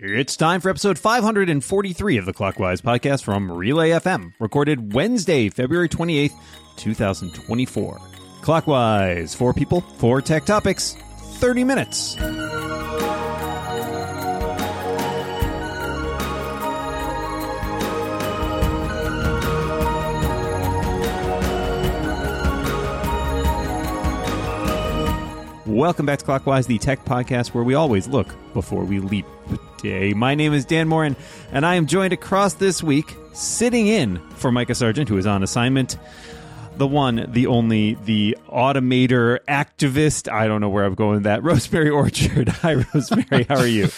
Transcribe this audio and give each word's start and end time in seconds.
It's 0.00 0.36
time 0.36 0.60
for 0.60 0.70
episode 0.70 0.98
543 0.98 2.16
of 2.16 2.26
the 2.26 2.32
Clockwise 2.32 2.80
podcast 2.80 3.22
from 3.22 3.50
Relay 3.50 3.90
FM, 3.90 4.32
recorded 4.40 4.92
Wednesday, 4.92 5.48
February 5.48 5.88
28th, 5.88 6.32
2024. 6.76 8.00
Clockwise, 8.42 9.34
four 9.36 9.54
people, 9.54 9.82
four 9.82 10.20
tech 10.20 10.44
topics, 10.46 10.96
30 11.38 11.62
minutes. 11.62 12.16
Welcome 25.66 26.06
back 26.06 26.18
to 26.18 26.24
Clockwise, 26.24 26.66
the 26.66 26.78
tech 26.78 27.04
podcast 27.04 27.54
where 27.54 27.64
we 27.64 27.74
always 27.74 28.06
look 28.08 28.34
before 28.52 28.84
we 28.84 28.98
leap. 28.98 29.26
Day. 29.84 30.14
My 30.14 30.34
name 30.34 30.54
is 30.54 30.64
Dan 30.64 30.88
Moren, 30.88 31.14
and 31.52 31.66
I 31.66 31.74
am 31.74 31.86
joined 31.86 32.14
across 32.14 32.54
this 32.54 32.82
week, 32.82 33.14
sitting 33.34 33.86
in 33.86 34.18
for 34.30 34.50
Micah 34.50 34.74
Sargent, 34.74 35.10
who 35.10 35.18
is 35.18 35.26
on 35.26 35.42
assignment. 35.42 35.98
The 36.78 36.86
one, 36.86 37.26
the 37.28 37.46
only, 37.48 37.98
the 38.06 38.36
automator 38.48 39.40
activist. 39.46 40.32
I 40.32 40.46
don't 40.46 40.62
know 40.62 40.70
where 40.70 40.84
I'm 40.84 40.94
going 40.94 41.16
with 41.16 41.22
that. 41.24 41.42
Rosemary 41.44 41.90
Orchard. 41.90 42.48
Hi, 42.48 42.82
Rosemary. 42.94 43.44
How 43.44 43.58
are 43.58 43.66
you? 43.66 43.90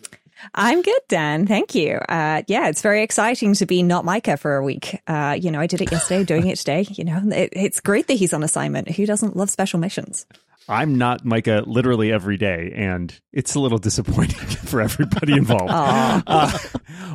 I'm 0.54 0.80
good, 0.80 1.00
Dan. 1.08 1.46
Thank 1.48 1.74
you. 1.74 1.96
Uh, 2.08 2.42
yeah, 2.46 2.68
it's 2.68 2.80
very 2.80 3.02
exciting 3.02 3.54
to 3.54 3.66
be 3.66 3.82
not 3.82 4.04
Micah 4.04 4.36
for 4.36 4.56
a 4.56 4.64
week. 4.64 5.00
Uh, 5.08 5.36
you 5.38 5.50
know, 5.50 5.58
I 5.58 5.66
did 5.66 5.82
it 5.82 5.90
yesterday, 5.90 6.22
doing 6.22 6.46
it 6.46 6.58
today. 6.58 6.86
You 6.88 7.02
know, 7.04 7.20
it, 7.32 7.50
it's 7.52 7.80
great 7.80 8.06
that 8.06 8.14
he's 8.14 8.32
on 8.32 8.44
assignment. 8.44 8.92
Who 8.92 9.06
doesn't 9.06 9.36
love 9.36 9.50
special 9.50 9.80
missions? 9.80 10.24
I'm 10.68 10.96
not 10.96 11.24
Micah 11.24 11.64
literally 11.66 12.12
every 12.12 12.36
day, 12.36 12.72
and 12.74 13.12
it's 13.32 13.54
a 13.54 13.60
little 13.60 13.78
disappointing 13.78 14.38
for 14.64 14.80
everybody 14.80 15.32
involved. 15.34 15.72
uh, 15.72 16.58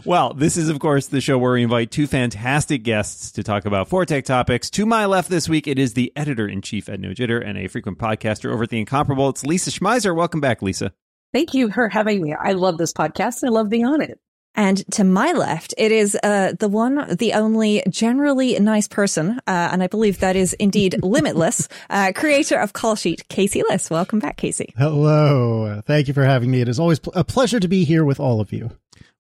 well, 0.06 0.34
this 0.34 0.58
is, 0.58 0.70
of 0.70 0.80
course, 0.80 1.08
the 1.08 1.22
show 1.22 1.38
where 1.38 1.54
we 1.54 1.64
invite 1.64 1.92
two 1.92 2.08
fantastic 2.08 2.84
guests 2.84 3.32
to 3.34 3.44
talk 3.44 3.66
about 3.66 3.88
four 3.88 4.06
tech 4.06 4.26
topics. 4.26 4.70
To 4.72 4.86
my 4.86 5.06
left 5.06 5.30
this 5.30 5.48
week, 5.48 5.68
it 5.68 5.80
is 5.80 5.94
the 5.94 6.12
editor 6.16 6.48
in 6.48 6.62
chief 6.62 6.90
at 6.90 7.00
No 7.00 7.10
Jitter 7.10 7.46
and 7.46 7.58
a 7.58 7.68
frequent 7.68 7.98
podcaster 7.98 8.52
over 8.52 8.64
at 8.64 8.70
The 8.70 8.80
Incomparable. 8.80 9.30
It's 9.30 9.46
Lisa 9.46 9.72
Schmeiser. 9.72 10.16
Welcome 10.16 10.42
back, 10.42 10.62
Lisa. 10.62 10.92
Thank 11.34 11.54
you 11.54 11.72
for 11.72 11.90
having 11.90 12.22
me. 12.22 12.34
I 12.34 12.54
love 12.54 12.78
this 12.78 12.94
podcast 12.94 13.44
and 13.44 13.50
I 13.50 13.54
love 13.54 13.70
being 13.70 13.86
on 13.86 14.02
it. 14.02 14.20
And 14.58 14.84
to 14.94 15.04
my 15.04 15.34
left, 15.34 15.76
it 15.78 15.92
is 15.92 16.18
uh, 16.24 16.54
the 16.60 16.68
one, 16.68 17.16
the 17.16 17.34
only 17.34 17.84
generally 17.88 18.58
nice 18.60 18.88
person, 18.88 19.40
uh, 19.46 19.70
and 19.72 19.84
I 19.84 19.88
believe 19.88 20.20
that 20.20 20.36
is 20.36 20.54
indeed 20.54 20.98
limitless, 21.04 21.70
uh, 21.92 22.12
creator 22.16 22.60
of 22.60 22.74
Callsheet, 22.74 23.28
Casey 23.28 23.62
Liss. 23.70 23.92
Welcome 23.92 24.18
back, 24.18 24.38
Casey. 24.38 24.74
Hello. 24.76 25.82
Thank 25.86 26.08
you 26.08 26.16
for 26.16 26.24
having 26.24 26.50
me. 26.50 26.62
It 26.62 26.70
is 26.70 26.80
always 26.80 27.00
a 27.14 27.24
pleasure 27.24 27.60
to 27.60 27.68
be 27.68 27.84
here 27.84 28.04
with 28.04 28.20
all 28.20 28.42
of 28.42 28.52
you. 28.52 28.72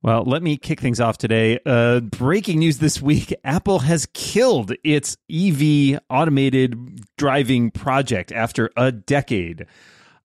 Well, 0.02 0.24
let 0.24 0.42
me 0.42 0.58
kick 0.58 0.80
things 0.80 1.00
off 1.00 1.20
today. 1.20 1.60
Uh, 1.66 2.00
breaking 2.00 2.60
news 2.60 2.80
this 2.80 3.00
week 3.00 3.34
Apple 3.44 3.80
has 3.80 4.08
killed 4.14 4.74
its 4.84 5.18
EV 5.32 6.00
automated 6.10 7.06
driving 7.18 7.70
project 7.70 8.32
after 8.32 8.72
a 8.76 8.92
decade. 8.92 9.68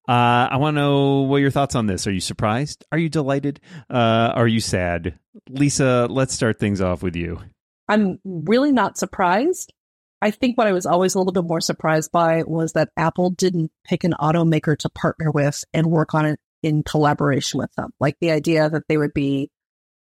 Uh, 0.09 0.49
I 0.51 0.57
want 0.57 0.77
to 0.77 0.81
know 0.81 1.21
what 1.21 1.37
your 1.37 1.51
thoughts 1.51 1.75
on 1.75 1.87
this. 1.87 2.07
Are 2.07 2.13
you 2.13 2.21
surprised? 2.21 2.85
Are 2.91 2.99
you 2.99 3.09
delighted? 3.09 3.61
Uh, 3.89 4.33
are 4.35 4.49
you 4.49 4.61
sad? 4.61 5.19
Lisa, 5.49 6.09
let's 6.11 6.35
start 6.35 6.59
things 6.59 6.81
off 6.81 7.03
with 7.03 7.15
you. 7.15 7.41
I'm 7.89 8.19
really 8.25 8.73
not 8.73 8.99
surprised. 8.99 9.73
I 10.21 10.31
think 10.31 10.57
what 10.57 10.67
I 10.67 10.73
was 10.73 10.87
always 10.87 11.15
a 11.15 11.19
little 11.19 11.33
bit 11.33 11.45
more 11.45 11.61
surprised 11.61 12.13
by 12.13 12.43
was 12.45 12.73
that 12.73 12.91
Apple 12.97 13.31
didn't 13.31 13.73
pick 13.85 14.05
an 14.05 14.15
automaker 14.21 14.77
to 14.79 14.89
partner 14.89 15.31
with 15.31 15.65
and 15.75 15.87
work 15.87 16.15
on 16.15 16.27
it 16.27 16.41
in 16.63 16.83
collaboration 16.83 17.59
with 17.59 17.73
them. 17.75 17.93
Like 17.99 18.17
the 18.21 18.31
idea 18.31 18.71
that 18.71 18.87
they 18.89 18.97
would 18.97 19.15
be, 19.15 19.51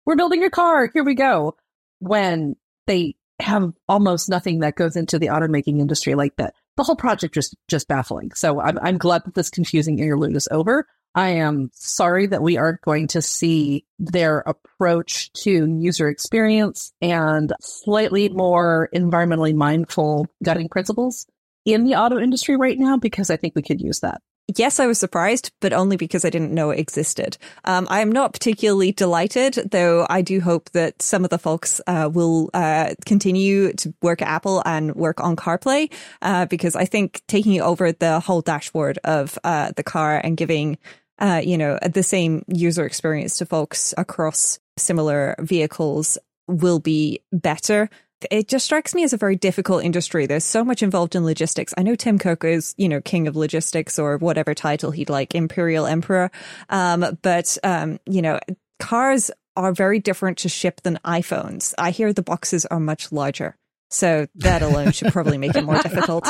we're 0.05 0.17
building 0.17 0.45
a 0.45 0.51
car, 0.51 0.91
here 0.93 1.05
we 1.05 1.15
go. 1.15 1.56
When 2.01 2.56
they 2.87 3.17
have 3.41 3.73
almost 3.89 4.28
nothing 4.28 4.61
that 4.61 4.75
goes 4.75 4.97
into 4.97 5.19
the 5.19 5.28
automaking 5.28 5.81
industry 5.81 6.15
like 6.15 6.37
that 6.37 6.55
the 6.76 6.84
whole 6.84 6.97
project 6.97 7.34
just 7.34 7.56
just 7.69 7.88
baffling. 7.88 8.32
So 8.34 8.60
I'm 8.60 8.78
I'm 8.81 8.98
glad 8.98 9.25
that 9.25 9.34
this 9.34 9.50
confusing 9.50 9.98
interlude 9.98 10.36
is 10.36 10.48
over. 10.50 10.86
I 11.14 11.31
am 11.31 11.70
sorry 11.75 12.26
that 12.26 12.42
we 12.42 12.56
aren't 12.56 12.82
going 12.82 13.08
to 13.08 13.22
see 13.22 13.84
their 13.98 14.41
approach 14.41 15.32
to 15.42 15.50
user 15.50 16.08
experience 16.08 16.92
and 17.03 17.53
slightly 17.60 18.28
more 18.28 18.88
environmentally 18.94 19.54
mindful 19.54 20.28
guiding 20.44 20.69
principles 20.69 21.26
in 21.64 21.84
the 21.84 21.97
auto 21.97 22.19
industry 22.19 22.56
right 22.56 22.78
now 22.78 22.97
because 22.97 23.28
I 23.28 23.37
think 23.37 23.54
we 23.56 23.62
could 23.62 23.81
use 23.81 24.00
that 24.00 24.22
yes, 24.56 24.81
I 24.81 24.87
was 24.87 24.99
surprised, 24.99 25.53
but 25.61 25.72
only 25.72 25.97
because 25.97 26.25
I 26.25 26.31
didn't 26.31 26.53
know 26.53 26.71
it 26.71 26.78
existed. 26.78 27.38
Um, 27.65 27.87
I 27.91 28.00
am 28.00 28.12
not 28.12 28.33
particularly 28.33 28.93
delighted, 28.93 29.55
though 29.71 30.06
I 30.09 30.22
do 30.22 30.41
hope 30.41 30.71
that 30.71 31.00
some 31.03 31.25
of 31.25 31.31
the 31.31 31.38
folks 31.38 31.81
uh, 31.87 32.11
will 32.12 32.50
uh, 32.55 32.94
continue 33.06 33.72
to 33.75 33.94
work 34.03 34.22
at 34.22 34.28
Apple 34.28 34.62
and 34.65 34.94
work 34.94 35.21
on 35.21 35.37
CarPlay, 35.37 35.93
uh, 36.22 36.47
because 36.47 36.77
I 36.77 36.84
think 36.84 37.22
taking 37.27 37.61
over 37.61 37.93
the 37.93 38.21
whole 38.21 38.41
dashboard 38.41 38.99
of 39.05 39.38
uh, 39.44 39.72
the 39.77 39.83
car 39.83 40.21
and 40.22 40.37
giving, 40.37 40.78
uh, 41.19 41.41
you 41.44 41.59
know, 41.59 41.78
the 41.82 42.03
same 42.03 42.44
user 42.49 42.84
experience 42.84 43.38
to 43.38 43.47
folks 43.47 43.94
across 43.97 44.59
similar 44.77 45.34
vehicles 45.38 46.19
will 46.47 46.81
be 46.81 47.21
better 47.32 47.88
it 48.31 48.48
just 48.48 48.64
strikes 48.64 48.94
me 48.94 49.04
as 49.04 49.12
a 49.12 49.16
very 49.16 49.36
difficult 49.36 49.84
industry. 49.84 50.26
There's 50.26 50.44
so 50.44 50.64
much 50.64 50.82
involved 50.82 51.14
in 51.14 51.25
logistics. 51.25 51.75
I 51.76 51.82
know 51.82 51.94
Tim 51.94 52.19
Cook 52.19 52.44
is, 52.44 52.75
you 52.76 52.88
know, 52.88 53.00
king 53.00 53.26
of 53.28 53.36
logistics 53.36 53.98
or 53.98 54.19
whatever 54.19 54.54
title 54.54 54.91
he'd 54.91 55.10
like, 55.10 55.34
imperial 55.34 55.86
emperor. 55.86 56.31
Um, 56.69 57.19
but, 57.22 57.56
um, 57.62 57.98
you 58.06 58.22
know, 58.22 58.38
cars 58.78 59.31
are 59.56 59.72
very 59.72 59.98
different 59.98 60.38
to 60.38 60.48
ship 60.48 60.81
than 60.82 60.98
iPhones. 61.04 61.75
I 61.78 61.91
hear 61.91 62.12
the 62.12 62.22
boxes 62.22 62.66
are 62.66 62.81
much 62.81 63.12
larger. 63.12 63.56
So 63.91 64.28
that 64.37 64.62
alone 64.62 64.92
should 64.92 65.12
probably 65.12 65.38
make 65.38 65.56
it 65.56 65.64
more 65.64 65.78
difficult. 65.82 66.28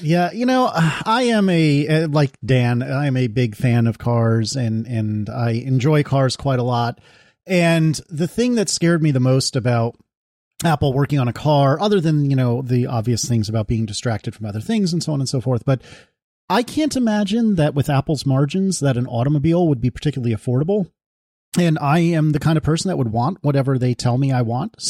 Yeah, 0.00 0.32
you 0.32 0.46
know, 0.46 0.70
I 0.72 1.22
am 1.30 1.48
a 1.48 2.06
like 2.06 2.32
Dan. 2.44 2.82
I 2.82 3.06
am 3.06 3.16
a 3.16 3.28
big 3.28 3.54
fan 3.56 3.86
of 3.86 3.98
cars, 3.98 4.56
and 4.56 4.86
and 4.86 5.28
I 5.28 5.50
enjoy 5.50 6.02
cars 6.02 6.36
quite 6.36 6.58
a 6.58 6.64
lot. 6.64 7.00
And 7.46 8.00
the 8.08 8.28
thing 8.28 8.56
that 8.56 8.68
scared 8.68 9.02
me 9.02 9.10
the 9.10 9.20
most 9.20 9.56
about 9.56 9.96
Apple 10.64 10.92
working 10.92 11.18
on 11.18 11.28
a 11.28 11.32
car, 11.32 11.80
other 11.80 12.00
than, 12.00 12.30
you 12.30 12.36
know, 12.36 12.62
the 12.62 12.86
obvious 12.86 13.24
things 13.24 13.48
about 13.48 13.68
being 13.68 13.86
distracted 13.86 14.34
from 14.34 14.46
other 14.46 14.60
things 14.60 14.92
and 14.92 15.02
so 15.02 15.12
on 15.12 15.20
and 15.20 15.28
so 15.28 15.40
forth. 15.40 15.64
But 15.64 15.82
I 16.50 16.62
can't 16.62 16.96
imagine 16.96 17.56
that 17.56 17.74
with 17.74 17.90
Apple's 17.90 18.26
margins 18.26 18.80
that 18.80 18.96
an 18.96 19.06
automobile 19.06 19.68
would 19.68 19.80
be 19.80 19.90
particularly 19.90 20.34
affordable. 20.34 20.90
And 21.58 21.78
I 21.78 22.00
am 22.00 22.32
the 22.32 22.38
kind 22.38 22.58
of 22.58 22.64
person 22.64 22.88
that 22.88 22.96
would 22.96 23.12
want 23.12 23.38
whatever 23.42 23.78
they 23.78 23.94
tell 23.94 24.18
me 24.18 24.32
I 24.32 24.42
want. 24.42 24.76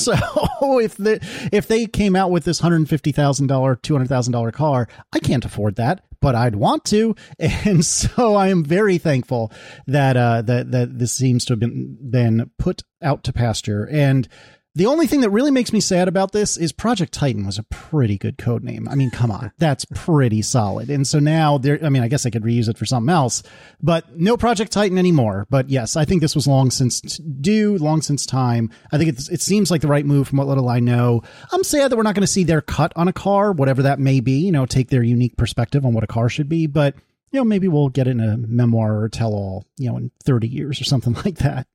So 0.61 0.81
if 0.81 0.97
the 0.97 1.21
if 1.53 1.69
they 1.69 1.87
came 1.87 2.17
out 2.17 2.33
with 2.33 2.45
this 2.45 2.59
hundred 2.59 2.89
fifty 2.89 3.12
thousand 3.12 3.47
dollar, 3.47 3.77
two 3.77 3.95
hundred 3.95 4.09
thousand 4.09 4.33
dollar 4.33 4.50
car, 4.50 4.89
I 5.12 5.21
can't 5.21 5.45
afford 5.45 5.77
that, 5.77 6.05
but 6.21 6.35
I'd 6.35 6.56
want 6.56 6.85
to. 6.87 7.15
And 7.39 7.85
so 7.85 8.35
I 8.35 8.49
am 8.49 8.65
very 8.65 8.99
thankful 8.99 9.53
that 9.87 10.17
uh, 10.17 10.43
that 10.43 10.73
that 10.73 10.99
this 10.99 11.12
seems 11.12 11.45
to 11.45 11.53
have 11.53 11.61
been 11.61 11.97
been 12.11 12.50
put 12.59 12.83
out 13.00 13.23
to 13.25 13.33
pasture. 13.33 13.89
And 13.91 14.29
the 14.78 14.87
only 14.87 15.09
thing 15.09 15.22
that 15.22 15.31
really 15.31 15.50
makes 15.50 15.72
me 15.72 15.81
sad 15.81 16.06
about 16.06 16.31
this 16.31 16.56
is 16.56 16.71
Project 16.71 17.12
Titan 17.12 17.44
was 17.44 17.59
a 17.59 17.65
pretty 17.65 18.16
good 18.16 18.39
code 18.39 18.62
name. 18.62 18.89
I 18.89 18.94
mean, 18.94 19.11
come 19.11 19.33
on, 19.33 19.50
that's 19.59 19.84
pretty 19.87 20.41
solid. 20.41 20.89
And 20.89 21.05
so 21.05 21.19
now 21.19 21.59
there, 21.59 21.81
I 21.83 21.89
mean, 21.89 22.05
I 22.05 22.09
guess 22.09 22.25
I 22.25 22.31
could 22.31 22.44
reuse 22.44 22.69
it 22.69 22.78
for 22.78 22.87
something 22.87 23.12
else, 23.12 23.43
but 23.83 24.17
no 24.17 24.37
Project 24.37 24.71
Titan 24.71 24.97
anymore. 24.97 25.49
But 25.50 25.69
yes, 25.69 25.97
I 25.97 26.05
think 26.05 26.22
this 26.22 26.37
was 26.37 26.47
long 26.47 26.71
since 26.71 27.00
due, 27.00 27.77
long 27.78 28.03
since 28.03 28.25
time. 28.25 28.71
I 28.93 28.99
think 28.99 29.19
it 29.19 29.41
seems 29.41 29.69
like 29.69 29.81
the 29.81 29.88
right 29.88 30.06
move 30.06 30.28
from 30.28 30.38
what 30.38 30.47
little 30.47 30.69
I 30.69 30.78
know. 30.78 31.22
I'm 31.50 31.65
sad 31.65 31.91
that 31.91 31.97
we're 31.97 32.05
not 32.05 32.15
going 32.15 32.21
to 32.21 32.28
see 32.28 32.44
their 32.44 32.61
cut 32.61 32.93
on 32.94 33.09
a 33.09 33.12
car, 33.12 33.50
whatever 33.50 33.83
that 33.83 33.99
may 33.99 34.21
be, 34.21 34.38
you 34.38 34.53
know, 34.53 34.65
take 34.65 34.91
their 34.91 35.03
unique 35.03 35.37
perspective 35.37 35.84
on 35.84 35.93
what 35.93 36.05
a 36.05 36.09
car 36.09 36.28
should 36.28 36.49
be. 36.49 36.69
But, 36.69 36.94
you 37.33 37.41
know, 37.41 37.44
maybe 37.44 37.67
we'll 37.67 37.88
get 37.88 38.06
it 38.06 38.12
in 38.12 38.21
a 38.21 38.37
memoir 38.37 39.00
or 39.00 39.09
tell 39.09 39.33
all, 39.33 39.67
you 39.77 39.91
know, 39.91 39.97
in 39.97 40.12
30 40.22 40.47
years 40.47 40.81
or 40.81 40.84
something 40.84 41.15
like 41.25 41.38
that. 41.38 41.67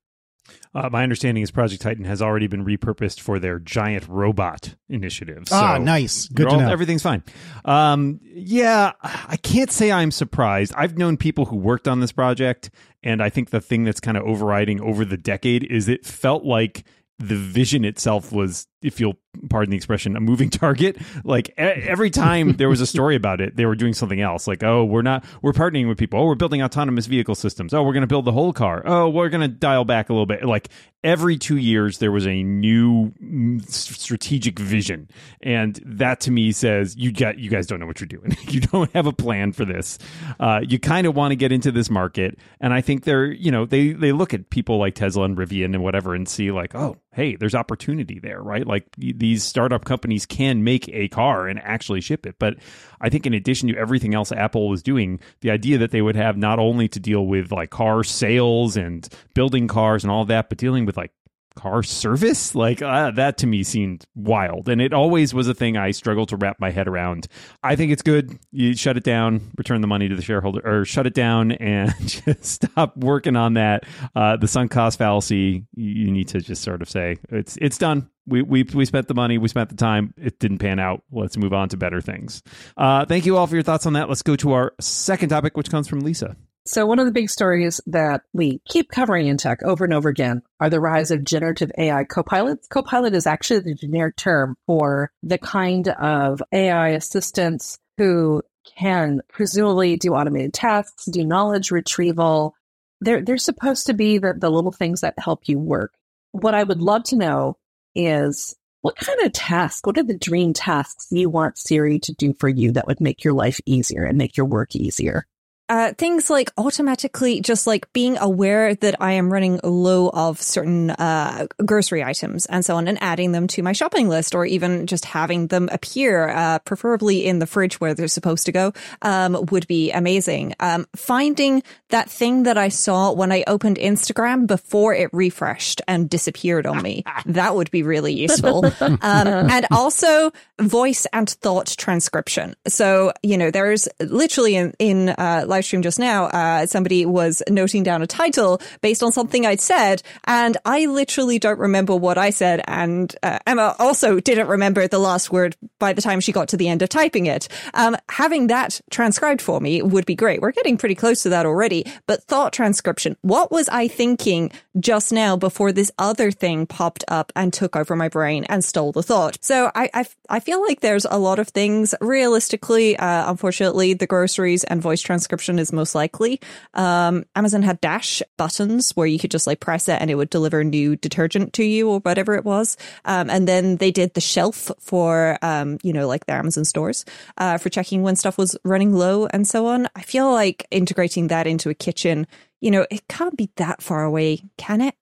Uh, 0.74 0.88
my 0.90 1.02
understanding 1.02 1.42
is 1.42 1.50
Project 1.50 1.82
Titan 1.82 2.04
has 2.04 2.20
already 2.20 2.46
been 2.46 2.64
repurposed 2.64 3.20
for 3.20 3.38
their 3.38 3.58
giant 3.58 4.06
robot 4.08 4.74
initiative. 4.88 5.48
So 5.48 5.56
ah, 5.56 5.78
nice. 5.78 6.28
Good 6.28 6.48
to 6.48 6.56
know. 6.56 6.70
Everything's 6.70 7.02
fine. 7.02 7.22
Um, 7.64 8.20
yeah, 8.22 8.92
I 9.02 9.36
can't 9.36 9.70
say 9.70 9.92
I'm 9.92 10.10
surprised. 10.10 10.72
I've 10.76 10.98
known 10.98 11.16
people 11.16 11.46
who 11.46 11.56
worked 11.56 11.88
on 11.88 12.00
this 12.00 12.12
project, 12.12 12.70
and 13.02 13.22
I 13.22 13.30
think 13.30 13.50
the 13.50 13.60
thing 13.60 13.84
that's 13.84 14.00
kind 14.00 14.16
of 14.16 14.24
overriding 14.24 14.80
over 14.80 15.04
the 15.04 15.16
decade 15.16 15.64
is 15.64 15.88
it 15.88 16.04
felt 16.04 16.44
like 16.44 16.84
the 17.18 17.36
vision 17.36 17.84
itself 17.84 18.32
was 18.32 18.66
if 18.84 19.00
you'll 19.00 19.16
pardon 19.48 19.70
the 19.70 19.76
expression, 19.76 20.16
a 20.16 20.20
moving 20.20 20.50
target. 20.50 20.96
Like 21.24 21.52
every 21.56 22.10
time 22.10 22.52
there 22.52 22.68
was 22.68 22.80
a 22.80 22.86
story 22.86 23.16
about 23.16 23.40
it, 23.40 23.56
they 23.56 23.66
were 23.66 23.74
doing 23.74 23.94
something 23.94 24.20
else. 24.20 24.46
Like, 24.46 24.62
oh, 24.62 24.84
we're 24.84 25.02
not, 25.02 25.24
we're 25.42 25.52
partnering 25.52 25.88
with 25.88 25.98
people. 25.98 26.20
Oh, 26.20 26.26
we're 26.26 26.34
building 26.34 26.62
autonomous 26.62 27.06
vehicle 27.06 27.34
systems. 27.34 27.74
Oh, 27.74 27.82
we're 27.82 27.92
going 27.92 28.02
to 28.02 28.06
build 28.06 28.24
the 28.24 28.32
whole 28.32 28.52
car. 28.52 28.82
Oh, 28.84 29.08
we're 29.08 29.28
going 29.28 29.40
to 29.40 29.48
dial 29.48 29.84
back 29.84 30.08
a 30.08 30.12
little 30.12 30.26
bit. 30.26 30.44
Like 30.44 30.68
every 31.02 31.36
two 31.36 31.56
years, 31.56 31.98
there 31.98 32.10
was 32.10 32.26
a 32.26 32.42
new 32.42 33.12
mm, 33.22 33.70
strategic 33.70 34.58
vision, 34.58 35.08
and 35.42 35.80
that 35.84 36.20
to 36.20 36.30
me 36.30 36.52
says 36.52 36.96
you 36.96 37.12
got, 37.12 37.38
you 37.38 37.50
guys 37.50 37.66
don't 37.66 37.78
know 37.78 37.86
what 37.86 38.00
you're 38.00 38.08
doing. 38.08 38.36
you 38.48 38.60
don't 38.60 38.90
have 38.92 39.06
a 39.06 39.12
plan 39.12 39.52
for 39.52 39.64
this. 39.64 39.98
Uh, 40.40 40.60
you 40.66 40.78
kind 40.78 41.06
of 41.06 41.14
want 41.14 41.32
to 41.32 41.36
get 41.36 41.52
into 41.52 41.70
this 41.70 41.90
market, 41.90 42.38
and 42.60 42.72
I 42.72 42.80
think 42.80 43.04
they're, 43.04 43.26
you 43.30 43.50
know, 43.50 43.66
they 43.66 43.92
they 43.92 44.12
look 44.12 44.34
at 44.34 44.50
people 44.50 44.78
like 44.78 44.94
Tesla 44.94 45.24
and 45.24 45.36
Rivian 45.36 45.66
and 45.66 45.82
whatever, 45.82 46.14
and 46.14 46.28
see 46.28 46.50
like, 46.50 46.74
oh, 46.74 46.96
hey, 47.12 47.36
there's 47.36 47.54
opportunity 47.54 48.18
there, 48.18 48.42
right? 48.42 48.66
Like 48.66 48.73
these 48.96 49.44
startup 49.44 49.84
companies 49.84 50.26
can 50.26 50.64
make 50.64 50.88
a 50.88 51.08
car 51.08 51.48
and 51.48 51.60
actually 51.60 52.00
ship 52.00 52.26
it. 52.26 52.36
But 52.38 52.56
I 53.00 53.08
think 53.08 53.26
in 53.26 53.34
addition 53.34 53.68
to 53.68 53.76
everything 53.76 54.14
else 54.14 54.32
Apple 54.32 54.68
was 54.68 54.82
doing, 54.82 55.20
the 55.40 55.50
idea 55.50 55.78
that 55.78 55.90
they 55.90 56.02
would 56.02 56.16
have 56.16 56.36
not 56.36 56.58
only 56.58 56.88
to 56.88 57.00
deal 57.00 57.26
with 57.26 57.52
like 57.52 57.70
car 57.70 58.04
sales 58.04 58.76
and 58.76 59.08
building 59.34 59.68
cars 59.68 60.04
and 60.04 60.10
all 60.10 60.24
that, 60.26 60.48
but 60.48 60.58
dealing 60.58 60.86
with 60.86 60.96
like 60.96 61.12
car 61.54 61.82
service? 61.82 62.54
Like 62.54 62.82
uh, 62.82 63.10
that 63.12 63.38
to 63.38 63.46
me 63.46 63.62
seemed 63.62 64.04
wild. 64.14 64.68
And 64.68 64.80
it 64.80 64.92
always 64.92 65.34
was 65.34 65.48
a 65.48 65.54
thing 65.54 65.76
i 65.76 65.90
struggled 65.90 66.28
to 66.30 66.36
wrap 66.36 66.60
my 66.60 66.70
head 66.70 66.88
around. 66.88 67.26
I 67.62 67.76
think 67.76 67.92
it's 67.92 68.02
good. 68.02 68.38
You 68.52 68.76
shut 68.76 68.96
it 68.96 69.04
down 69.04 69.52
return 69.56 69.80
the 69.80 69.86
money 69.86 70.08
to 70.08 70.16
the 70.16 70.22
shareholder 70.22 70.60
or 70.64 70.84
shut 70.84 71.06
it 71.06 71.14
down 71.14 71.52
and 71.52 71.94
just 72.06 72.44
stop 72.44 72.96
working 72.96 73.36
on 73.36 73.54
that. 73.54 73.84
Uh, 74.14 74.36
the 74.36 74.48
sunk 74.48 74.70
cost 74.70 74.98
fallacy 74.98 75.64
you 75.74 76.10
need 76.10 76.28
to 76.28 76.40
just 76.40 76.62
sort 76.62 76.82
of 76.82 76.88
say 76.88 77.16
it's 77.30 77.56
it's 77.60 77.78
done. 77.78 78.10
We, 78.26 78.42
we 78.42 78.62
we 78.62 78.84
spent 78.86 79.08
the 79.08 79.14
money. 79.14 79.36
We 79.36 79.48
spent 79.48 79.68
the 79.68 79.76
time. 79.76 80.14
It 80.16 80.38
didn't 80.38 80.58
pan 80.58 80.78
out. 80.78 81.02
Let's 81.12 81.36
move 81.36 81.52
on 81.52 81.68
to 81.70 81.76
better 81.76 82.00
things. 82.00 82.42
Uh, 82.76 83.04
thank 83.04 83.26
you 83.26 83.36
all 83.36 83.46
for 83.46 83.54
your 83.54 83.62
thoughts 83.62 83.84
on 83.86 83.92
that. 83.94 84.08
Let's 84.08 84.22
go 84.22 84.36
to 84.36 84.52
our 84.52 84.72
second 84.80 85.28
topic 85.28 85.56
which 85.56 85.70
comes 85.70 85.88
from 85.88 86.00
lisa 86.00 86.36
So, 86.66 86.86
one 86.86 86.98
of 86.98 87.04
the 87.04 87.12
big 87.12 87.28
stories 87.28 87.78
that 87.86 88.22
we 88.32 88.60
keep 88.66 88.90
covering 88.90 89.26
in 89.26 89.36
tech 89.36 89.62
over 89.62 89.84
and 89.84 89.92
over 89.92 90.08
again 90.08 90.42
are 90.60 90.70
the 90.70 90.80
rise 90.80 91.10
of 91.10 91.22
generative 91.22 91.70
AI 91.76 92.04
copilots. 92.04 92.68
Copilot 92.70 93.14
is 93.14 93.26
actually 93.26 93.60
the 93.60 93.74
generic 93.74 94.16
term 94.16 94.56
for 94.66 95.12
the 95.22 95.36
kind 95.36 95.88
of 95.88 96.42
AI 96.52 96.88
assistants 96.90 97.78
who 97.98 98.42
can 98.78 99.20
presumably 99.28 99.96
do 99.96 100.14
automated 100.14 100.54
tasks, 100.54 101.04
do 101.04 101.22
knowledge 101.22 101.70
retrieval. 101.70 102.54
They're, 103.02 103.22
they're 103.22 103.36
supposed 103.36 103.86
to 103.86 103.92
be 103.92 104.16
the, 104.16 104.32
the 104.32 104.50
little 104.50 104.72
things 104.72 105.02
that 105.02 105.18
help 105.18 105.46
you 105.46 105.58
work. 105.58 105.92
What 106.32 106.54
I 106.54 106.64
would 106.64 106.80
love 106.80 107.04
to 107.04 107.16
know 107.16 107.58
is 107.94 108.56
what 108.80 108.96
kind 108.96 109.20
of 109.20 109.32
task, 109.32 109.86
what 109.86 109.98
are 109.98 110.02
the 110.02 110.16
dream 110.16 110.54
tasks 110.54 111.08
you 111.10 111.28
want 111.28 111.58
Siri 111.58 111.98
to 112.00 112.14
do 112.14 112.34
for 112.38 112.48
you 112.48 112.72
that 112.72 112.86
would 112.86 113.02
make 113.02 113.22
your 113.22 113.34
life 113.34 113.60
easier 113.66 114.04
and 114.04 114.16
make 114.16 114.38
your 114.38 114.46
work 114.46 114.74
easier? 114.74 115.26
Uh, 115.70 115.94
things 115.94 116.28
like 116.28 116.50
automatically 116.58 117.40
just 117.40 117.66
like 117.66 117.90
being 117.94 118.18
aware 118.18 118.74
that 118.74 119.00
I 119.00 119.12
am 119.12 119.32
running 119.32 119.60
low 119.64 120.10
of 120.10 120.40
certain 120.42 120.90
uh, 120.90 121.46
grocery 121.64 122.04
items 122.04 122.44
and 122.44 122.62
so 122.62 122.76
on 122.76 122.86
and 122.86 123.02
adding 123.02 123.32
them 123.32 123.46
to 123.48 123.62
my 123.62 123.72
shopping 123.72 124.10
list 124.10 124.34
or 124.34 124.44
even 124.44 124.86
just 124.86 125.06
having 125.06 125.46
them 125.46 125.70
appear, 125.72 126.28
uh, 126.28 126.58
preferably 126.58 127.24
in 127.24 127.38
the 127.38 127.46
fridge 127.46 127.80
where 127.80 127.94
they're 127.94 128.08
supposed 128.08 128.44
to 128.44 128.52
go, 128.52 128.74
um, 129.00 129.46
would 129.50 129.66
be 129.66 129.90
amazing. 129.90 130.54
Um, 130.60 130.86
finding 130.94 131.62
that 131.88 132.10
thing 132.10 132.42
that 132.42 132.58
I 132.58 132.68
saw 132.68 133.12
when 133.12 133.32
I 133.32 133.44
opened 133.46 133.78
Instagram 133.78 134.46
before 134.46 134.92
it 134.92 135.08
refreshed 135.14 135.80
and 135.88 136.10
disappeared 136.10 136.66
on 136.66 136.82
me, 136.82 137.04
that 137.24 137.54
would 137.54 137.70
be 137.70 137.82
really 137.82 138.12
useful. 138.12 138.66
um, 138.80 138.98
and 139.00 139.66
also 139.70 140.30
voice 140.60 141.06
and 141.14 141.30
thought 141.30 141.74
transcription. 141.78 142.54
So, 142.68 143.14
you 143.22 143.38
know, 143.38 143.50
there's 143.50 143.88
literally 143.98 144.56
in, 144.56 144.74
in 144.78 145.08
uh, 145.08 145.44
live 145.54 145.64
stream 145.64 145.82
just 145.82 145.98
now, 145.98 146.24
uh, 146.26 146.66
somebody 146.66 147.06
was 147.06 147.42
noting 147.48 147.82
down 147.84 148.02
a 148.02 148.06
title 148.06 148.60
based 148.80 149.02
on 149.02 149.12
something 149.12 149.46
I'd 149.46 149.60
said, 149.60 150.02
and 150.24 150.56
I 150.64 150.86
literally 150.86 151.38
don't 151.38 151.60
remember 151.60 151.94
what 151.94 152.18
I 152.18 152.30
said. 152.30 152.60
And 152.66 153.14
uh, 153.22 153.38
Emma 153.46 153.76
also 153.78 154.18
didn't 154.18 154.48
remember 154.48 154.88
the 154.88 154.98
last 154.98 155.30
word 155.30 155.56
by 155.78 155.92
the 155.92 156.02
time 156.02 156.20
she 156.20 156.32
got 156.32 156.48
to 156.48 156.56
the 156.56 156.68
end 156.68 156.82
of 156.82 156.88
typing 156.88 157.26
it. 157.26 157.48
Um, 157.74 157.96
having 158.08 158.48
that 158.48 158.80
transcribed 158.90 159.42
for 159.42 159.60
me 159.60 159.82
would 159.82 160.06
be 160.06 160.16
great. 160.16 160.40
We're 160.40 160.58
getting 160.60 160.76
pretty 160.76 160.96
close 160.96 161.22
to 161.22 161.28
that 161.30 161.46
already. 161.46 161.86
But 162.06 162.24
thought 162.24 162.52
transcription, 162.52 163.16
what 163.22 163.52
was 163.52 163.68
I 163.68 163.86
thinking 163.86 164.50
just 164.80 165.12
now 165.12 165.36
before 165.36 165.70
this 165.72 165.92
other 165.98 166.30
thing 166.32 166.66
popped 166.66 167.04
up 167.08 167.32
and 167.36 167.52
took 167.52 167.76
over 167.76 167.94
my 167.94 168.08
brain 168.08 168.44
and 168.48 168.64
stole 168.64 168.92
the 168.92 169.02
thought? 169.02 169.38
So 169.40 169.70
I 169.74 169.84
I, 169.94 170.04
I 170.28 170.40
feel 170.40 170.60
like 170.66 170.80
there's 170.80 171.06
a 171.08 171.18
lot 171.18 171.38
of 171.38 171.48
things. 171.48 171.94
Realistically, 172.00 172.96
uh, 172.96 173.30
unfortunately, 173.30 173.94
the 173.94 174.06
groceries 174.06 174.64
and 174.64 174.82
voice 174.82 175.02
transcription 175.02 175.43
is 175.50 175.72
most 175.72 175.94
likely. 175.94 176.40
Um, 176.74 177.24
Amazon 177.34 177.62
had 177.62 177.80
dash 177.80 178.22
buttons 178.36 178.92
where 178.92 179.06
you 179.06 179.18
could 179.18 179.30
just 179.30 179.46
like 179.46 179.60
press 179.60 179.88
it 179.88 180.00
and 180.00 180.10
it 180.10 180.14
would 180.14 180.30
deliver 180.30 180.64
new 180.64 180.96
detergent 180.96 181.52
to 181.54 181.64
you 181.64 181.88
or 181.90 182.00
whatever 182.00 182.34
it 182.34 182.44
was. 182.44 182.76
Um, 183.04 183.30
and 183.30 183.46
then 183.46 183.76
they 183.76 183.90
did 183.90 184.14
the 184.14 184.20
shelf 184.20 184.70
for, 184.80 185.38
um, 185.42 185.78
you 185.82 185.92
know, 185.92 186.06
like 186.06 186.26
the 186.26 186.32
Amazon 186.32 186.64
stores, 186.64 187.04
uh, 187.38 187.58
for 187.58 187.68
checking 187.68 188.02
when 188.02 188.16
stuff 188.16 188.38
was 188.38 188.56
running 188.64 188.94
low 188.94 189.26
and 189.26 189.46
so 189.46 189.66
on. 189.66 189.88
I 189.94 190.02
feel 190.02 190.30
like 190.32 190.66
integrating 190.70 191.28
that 191.28 191.46
into 191.46 191.70
a 191.70 191.74
kitchen, 191.74 192.26
you 192.60 192.70
know, 192.70 192.86
it 192.90 193.06
can't 193.08 193.36
be 193.36 193.50
that 193.56 193.82
far 193.82 194.04
away, 194.04 194.44
can 194.56 194.80
it? 194.80 194.94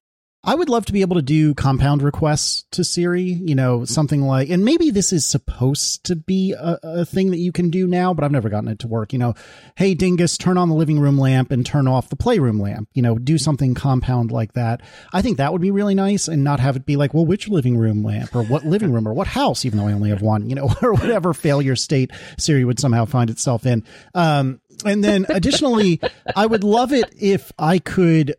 I 0.45 0.57
would 0.57 0.69
love 0.69 0.87
to 0.87 0.93
be 0.93 1.03
able 1.03 1.15
to 1.15 1.23
do 1.23 1.55
compound 1.55 2.03
requests 2.03 2.65
to 2.73 2.83
Siri, 2.83 3.23
you 3.23 3.55
know, 3.55 3.85
something 3.85 4.23
like, 4.23 4.51
and 4.51 4.65
maybe 4.65 4.91
this 4.91 5.13
is 5.13 5.25
supposed 5.25 6.03
to 6.07 6.17
be 6.17 6.53
a, 6.53 6.81
a, 6.83 7.05
thing 7.05 7.31
that 7.31 7.37
you 7.37 7.53
can 7.53 7.71
do 7.71 7.87
now, 7.87 8.13
but 8.13 8.25
I've 8.25 8.33
never 8.33 8.49
gotten 8.49 8.69
it 8.69 8.81
to 8.81 8.89
work. 8.89 9.13
You 9.13 9.21
know, 9.21 9.35
hey, 9.77 9.95
Dingus, 9.95 10.37
turn 10.37 10.59
on 10.59 10.69
the 10.69 10.75
living 10.75 10.99
room 10.99 11.17
lamp 11.17 11.53
and 11.53 11.65
turn 11.65 11.87
off 11.87 12.09
the 12.09 12.17
playroom 12.17 12.59
lamp, 12.59 12.89
you 12.93 13.03
know, 13.03 13.19
do 13.19 13.39
something 13.39 13.75
compound 13.75 14.33
like 14.33 14.55
that. 14.55 14.83
I 15.13 15.23
think 15.23 15.37
that 15.37 15.53
would 15.53 15.63
be 15.63 15.71
really 15.71 15.95
nice 15.95 16.27
and 16.27 16.43
not 16.43 16.59
have 16.59 16.75
it 16.75 16.87
be 16.87 16.97
like, 16.97 17.15
well, 17.15 17.27
which 17.27 17.47
living 17.47 17.79
room 17.79 18.03
lamp 18.03 18.35
or 18.35 18.43
what 18.43 18.67
living 18.67 18.93
room 18.93 19.07
or 19.07 19.15
what 19.15 19.29
house, 19.29 19.65
even 19.65 19.79
though 19.79 19.87
I 19.87 19.93
only 19.93 20.11
have 20.11 20.23
one, 20.23 20.51
you 20.51 20.57
know, 20.57 20.69
or 20.83 20.95
whatever 20.95 21.35
failure 21.35 21.77
state 21.77 22.11
Siri 22.37 22.65
would 22.65 22.81
somehow 22.81 23.05
find 23.05 23.31
itself 23.31 23.65
in. 23.65 23.85
Um, 24.13 24.61
and 24.85 25.05
then 25.05 25.25
additionally, 25.29 26.01
I 26.35 26.47
would 26.47 26.65
love 26.65 26.93
it 26.93 27.15
if 27.17 27.53
I 27.61 27.79
could 27.79 28.35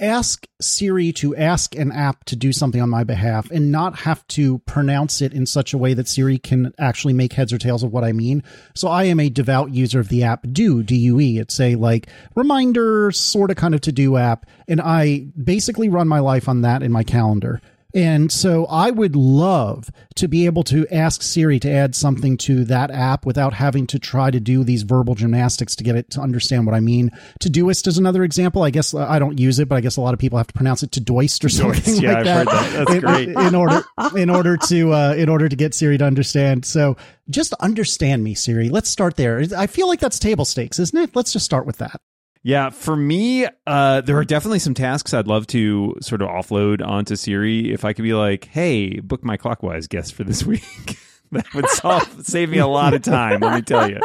ask 0.00 0.46
Siri 0.60 1.12
to 1.14 1.34
ask 1.36 1.74
an 1.74 1.90
app 1.92 2.24
to 2.24 2.36
do 2.36 2.52
something 2.52 2.80
on 2.80 2.90
my 2.90 3.04
behalf 3.04 3.50
and 3.50 3.72
not 3.72 4.00
have 4.00 4.26
to 4.28 4.58
pronounce 4.60 5.22
it 5.22 5.32
in 5.32 5.46
such 5.46 5.72
a 5.72 5.78
way 5.78 5.94
that 5.94 6.08
Siri 6.08 6.38
can 6.38 6.74
actually 6.78 7.14
make 7.14 7.32
heads 7.32 7.52
or 7.52 7.58
tails 7.58 7.82
of 7.82 7.92
what 7.92 8.04
I 8.04 8.12
mean. 8.12 8.42
So 8.74 8.88
I 8.88 9.04
am 9.04 9.20
a 9.20 9.30
devout 9.30 9.72
user 9.72 10.00
of 10.00 10.08
the 10.08 10.24
app 10.24 10.46
Due, 10.52 10.82
D-U-E. 10.82 11.38
It's 11.38 11.58
a 11.60 11.76
like 11.76 12.08
reminder 12.34 13.10
sort 13.12 13.50
of 13.50 13.56
kind 13.56 13.74
of 13.74 13.80
to 13.82 13.92
do 13.92 14.16
app. 14.16 14.46
And 14.68 14.80
I 14.80 15.28
basically 15.42 15.88
run 15.88 16.08
my 16.08 16.20
life 16.20 16.48
on 16.48 16.62
that 16.62 16.82
in 16.82 16.92
my 16.92 17.02
calendar. 17.02 17.60
And 17.94 18.30
so 18.30 18.66
I 18.66 18.90
would 18.90 19.16
love 19.16 19.90
to 20.16 20.28
be 20.28 20.46
able 20.46 20.62
to 20.64 20.86
ask 20.92 21.22
Siri 21.22 21.58
to 21.60 21.70
add 21.70 21.94
something 21.94 22.36
to 22.38 22.64
that 22.66 22.90
app 22.90 23.26
without 23.26 23.54
having 23.54 23.86
to 23.88 23.98
try 23.98 24.30
to 24.30 24.40
do 24.40 24.64
these 24.64 24.82
verbal 24.82 25.14
gymnastics 25.14 25.74
to 25.76 25.84
get 25.84 25.96
it 25.96 26.10
to 26.10 26.20
understand 26.20 26.66
what 26.66 26.74
I 26.74 26.80
mean. 26.80 27.10
To 27.40 27.50
Todoist 27.50 27.86
is 27.86 27.98
another 27.98 28.22
example. 28.24 28.62
I 28.62 28.70
guess 28.70 28.94
I 28.94 29.18
don't 29.18 29.38
use 29.38 29.58
it, 29.58 29.68
but 29.68 29.76
I 29.76 29.80
guess 29.80 29.96
a 29.96 30.00
lot 30.00 30.14
of 30.14 30.20
people 30.20 30.38
have 30.38 30.46
to 30.48 30.54
pronounce 30.54 30.82
it 30.82 30.90
Todoist 30.90 31.44
or 31.44 31.48
something 31.48 32.02
yeah, 32.02 32.12
like 32.12 32.26
I've 32.26 32.46
that. 32.46 32.46
heard 32.46 32.86
that. 32.86 33.02
That's 33.02 33.24
in, 33.26 33.46
in 33.46 33.54
order 33.54 33.82
in 34.16 34.30
order 34.30 34.56
to 34.56 34.92
uh, 34.92 35.14
in 35.16 35.28
order 35.28 35.48
to 35.48 35.56
get 35.56 35.74
Siri 35.74 35.98
to 35.98 36.04
understand. 36.04 36.64
So 36.64 36.96
just 37.28 37.52
understand 37.54 38.24
me, 38.24 38.34
Siri. 38.34 38.68
Let's 38.68 38.90
start 38.90 39.16
there. 39.16 39.42
I 39.56 39.66
feel 39.66 39.88
like 39.88 40.00
that's 40.00 40.18
table 40.18 40.44
stakes, 40.44 40.78
isn't 40.78 40.98
it? 40.98 41.16
Let's 41.16 41.32
just 41.32 41.44
start 41.44 41.66
with 41.66 41.78
that. 41.78 42.00
Yeah, 42.42 42.70
for 42.70 42.96
me, 42.96 43.46
uh, 43.66 44.00
there 44.00 44.16
are 44.16 44.24
definitely 44.24 44.60
some 44.60 44.72
tasks 44.72 45.12
I'd 45.12 45.26
love 45.26 45.46
to 45.48 45.96
sort 46.00 46.22
of 46.22 46.28
offload 46.28 46.84
onto 46.86 47.14
Siri. 47.14 47.70
If 47.72 47.84
I 47.84 47.92
could 47.92 48.02
be 48.02 48.14
like, 48.14 48.46
"Hey, 48.46 48.98
book 49.00 49.22
my 49.22 49.36
clockwise 49.36 49.86
guest 49.86 50.14
for 50.14 50.24
this 50.24 50.42
week," 50.46 50.98
that 51.32 51.54
would 51.54 51.68
solve, 51.68 52.26
save 52.26 52.50
me 52.50 52.58
a 52.58 52.66
lot 52.66 52.92
of 52.92 53.02
time. 53.02 53.40
Let 53.40 53.54
me 53.54 53.62
tell 53.62 53.88
you. 53.88 53.98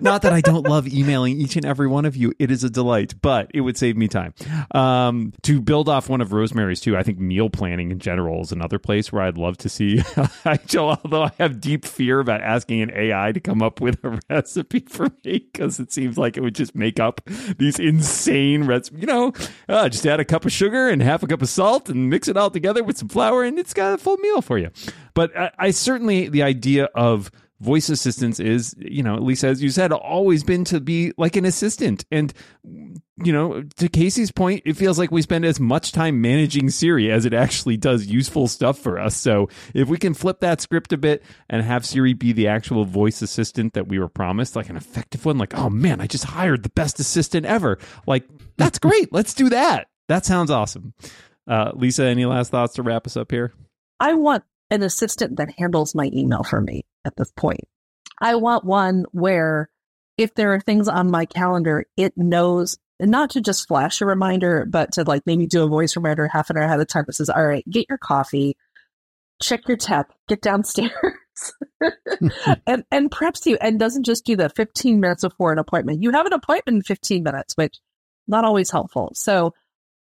Not 0.00 0.22
that 0.22 0.32
I 0.32 0.40
don't 0.40 0.66
love 0.66 0.88
emailing 0.88 1.40
each 1.40 1.54
and 1.54 1.64
every 1.64 1.86
one 1.86 2.04
of 2.04 2.16
you; 2.16 2.32
it 2.40 2.50
is 2.50 2.64
a 2.64 2.70
delight, 2.70 3.14
but 3.22 3.48
it 3.54 3.60
would 3.60 3.76
save 3.76 3.96
me 3.96 4.08
time. 4.08 4.34
Um, 4.72 5.32
to 5.42 5.60
build 5.60 5.88
off 5.88 6.08
one 6.08 6.20
of 6.20 6.32
Rosemary's 6.32 6.80
too, 6.80 6.96
I 6.96 7.04
think 7.04 7.20
meal 7.20 7.48
planning 7.48 7.92
in 7.92 8.00
general 8.00 8.40
is 8.40 8.50
another 8.50 8.78
place 8.80 9.12
where 9.12 9.22
I'd 9.22 9.38
love 9.38 9.56
to 9.58 9.68
see. 9.68 10.02
although 10.76 11.24
I 11.24 11.32
have 11.38 11.60
deep 11.60 11.84
fear 11.84 12.20
about 12.20 12.40
asking 12.40 12.82
an 12.82 12.90
AI 12.94 13.32
to 13.32 13.40
come 13.40 13.62
up 13.62 13.80
with 13.80 14.02
a 14.04 14.20
recipe 14.28 14.80
for 14.80 15.08
me 15.24 15.46
because 15.52 15.78
it 15.78 15.92
seems 15.92 16.18
like 16.18 16.36
it 16.36 16.40
would 16.40 16.54
just 16.54 16.74
make 16.74 16.98
up 16.98 17.20
these 17.58 17.78
insane 17.78 18.64
recipes. 18.64 19.00
You 19.00 19.06
know, 19.06 19.32
uh, 19.68 19.88
just 19.88 20.06
add 20.06 20.20
a 20.20 20.24
cup 20.24 20.44
of 20.44 20.52
sugar 20.52 20.88
and 20.88 21.02
half 21.02 21.22
a 21.22 21.26
cup 21.26 21.42
of 21.42 21.48
salt 21.48 21.88
and 21.88 22.10
mix 22.10 22.26
it 22.26 22.36
all 22.36 22.50
together 22.50 22.82
with 22.82 22.98
some 22.98 23.08
flour, 23.08 23.44
and 23.44 23.58
it's 23.58 23.74
got 23.74 23.94
a 23.94 23.98
full 23.98 24.16
meal 24.18 24.42
for 24.42 24.58
you. 24.58 24.70
But 25.16 25.36
I, 25.36 25.50
I 25.58 25.70
certainly 25.72 26.28
the 26.28 26.44
idea 26.44 26.84
of 26.94 27.32
voice 27.58 27.88
assistance 27.88 28.38
is, 28.38 28.74
you 28.78 29.02
know, 29.02 29.14
at 29.14 29.22
least 29.22 29.42
as 29.42 29.62
you 29.62 29.70
said, 29.70 29.90
always 29.90 30.44
been 30.44 30.62
to 30.64 30.78
be 30.78 31.12
like 31.16 31.36
an 31.36 31.46
assistant. 31.46 32.04
And 32.12 32.32
you 32.62 33.32
know, 33.32 33.62
to 33.78 33.88
Casey's 33.88 34.30
point, 34.30 34.62
it 34.66 34.74
feels 34.74 34.98
like 34.98 35.10
we 35.10 35.22
spend 35.22 35.46
as 35.46 35.58
much 35.58 35.92
time 35.92 36.20
managing 36.20 36.68
Siri 36.68 37.10
as 37.10 37.24
it 37.24 37.32
actually 37.32 37.78
does 37.78 38.06
useful 38.06 38.46
stuff 38.46 38.78
for 38.78 39.00
us. 39.00 39.16
So 39.16 39.48
if 39.72 39.88
we 39.88 39.96
can 39.96 40.12
flip 40.12 40.40
that 40.40 40.60
script 40.60 40.92
a 40.92 40.98
bit 40.98 41.22
and 41.48 41.62
have 41.62 41.86
Siri 41.86 42.12
be 42.12 42.32
the 42.32 42.48
actual 42.48 42.84
voice 42.84 43.22
assistant 43.22 43.72
that 43.72 43.88
we 43.88 43.98
were 43.98 44.08
promised, 44.08 44.54
like 44.54 44.68
an 44.68 44.76
effective 44.76 45.24
one, 45.24 45.38
like, 45.38 45.56
oh 45.56 45.70
man, 45.70 46.02
I 46.02 46.06
just 46.06 46.24
hired 46.24 46.62
the 46.62 46.68
best 46.68 47.00
assistant 47.00 47.46
ever. 47.46 47.78
Like, 48.06 48.28
that's 48.58 48.78
great. 48.78 49.10
Let's 49.14 49.32
do 49.32 49.48
that. 49.48 49.88
That 50.08 50.26
sounds 50.26 50.50
awesome. 50.50 50.92
Uh, 51.48 51.72
Lisa, 51.74 52.04
any 52.04 52.26
last 52.26 52.50
thoughts 52.50 52.74
to 52.74 52.82
wrap 52.82 53.06
us 53.06 53.16
up 53.16 53.30
here? 53.30 53.54
I 53.98 54.12
want 54.12 54.44
an 54.70 54.82
assistant 54.82 55.36
that 55.36 55.54
handles 55.58 55.94
my 55.94 56.10
email 56.12 56.42
for 56.42 56.60
me 56.60 56.84
at 57.04 57.16
this 57.16 57.30
point. 57.32 57.64
I 58.20 58.36
want 58.36 58.64
one 58.64 59.04
where 59.12 59.68
if 60.16 60.34
there 60.34 60.54
are 60.54 60.60
things 60.60 60.88
on 60.88 61.10
my 61.10 61.26
calendar, 61.26 61.84
it 61.96 62.14
knows 62.16 62.78
not 62.98 63.30
to 63.30 63.40
just 63.40 63.68
flash 63.68 64.00
a 64.00 64.06
reminder, 64.06 64.66
but 64.68 64.92
to 64.92 65.04
like 65.04 65.22
maybe 65.26 65.46
do 65.46 65.62
a 65.62 65.68
voice 65.68 65.96
reminder 65.96 66.26
half 66.28 66.48
an 66.50 66.56
hour 66.56 66.62
ahead 66.62 66.80
of 66.80 66.88
time 66.88 67.04
that 67.06 67.12
says, 67.12 67.28
all 67.28 67.44
right, 67.44 67.64
get 67.68 67.86
your 67.88 67.98
coffee, 67.98 68.56
check 69.42 69.68
your 69.68 69.76
tap, 69.76 70.12
get 70.28 70.40
downstairs. 70.40 70.92
and 72.66 72.82
and 72.90 73.10
preps 73.10 73.44
you 73.44 73.58
and 73.60 73.78
doesn't 73.78 74.04
just 74.04 74.24
do 74.24 74.36
the 74.36 74.48
15 74.48 75.00
minutes 75.00 75.22
before 75.22 75.52
an 75.52 75.58
appointment. 75.58 76.02
You 76.02 76.10
have 76.12 76.24
an 76.24 76.32
appointment 76.32 76.76
in 76.76 76.82
15 76.82 77.22
minutes, 77.22 77.54
which 77.56 77.78
not 78.26 78.44
always 78.44 78.70
helpful. 78.70 79.12
So 79.14 79.52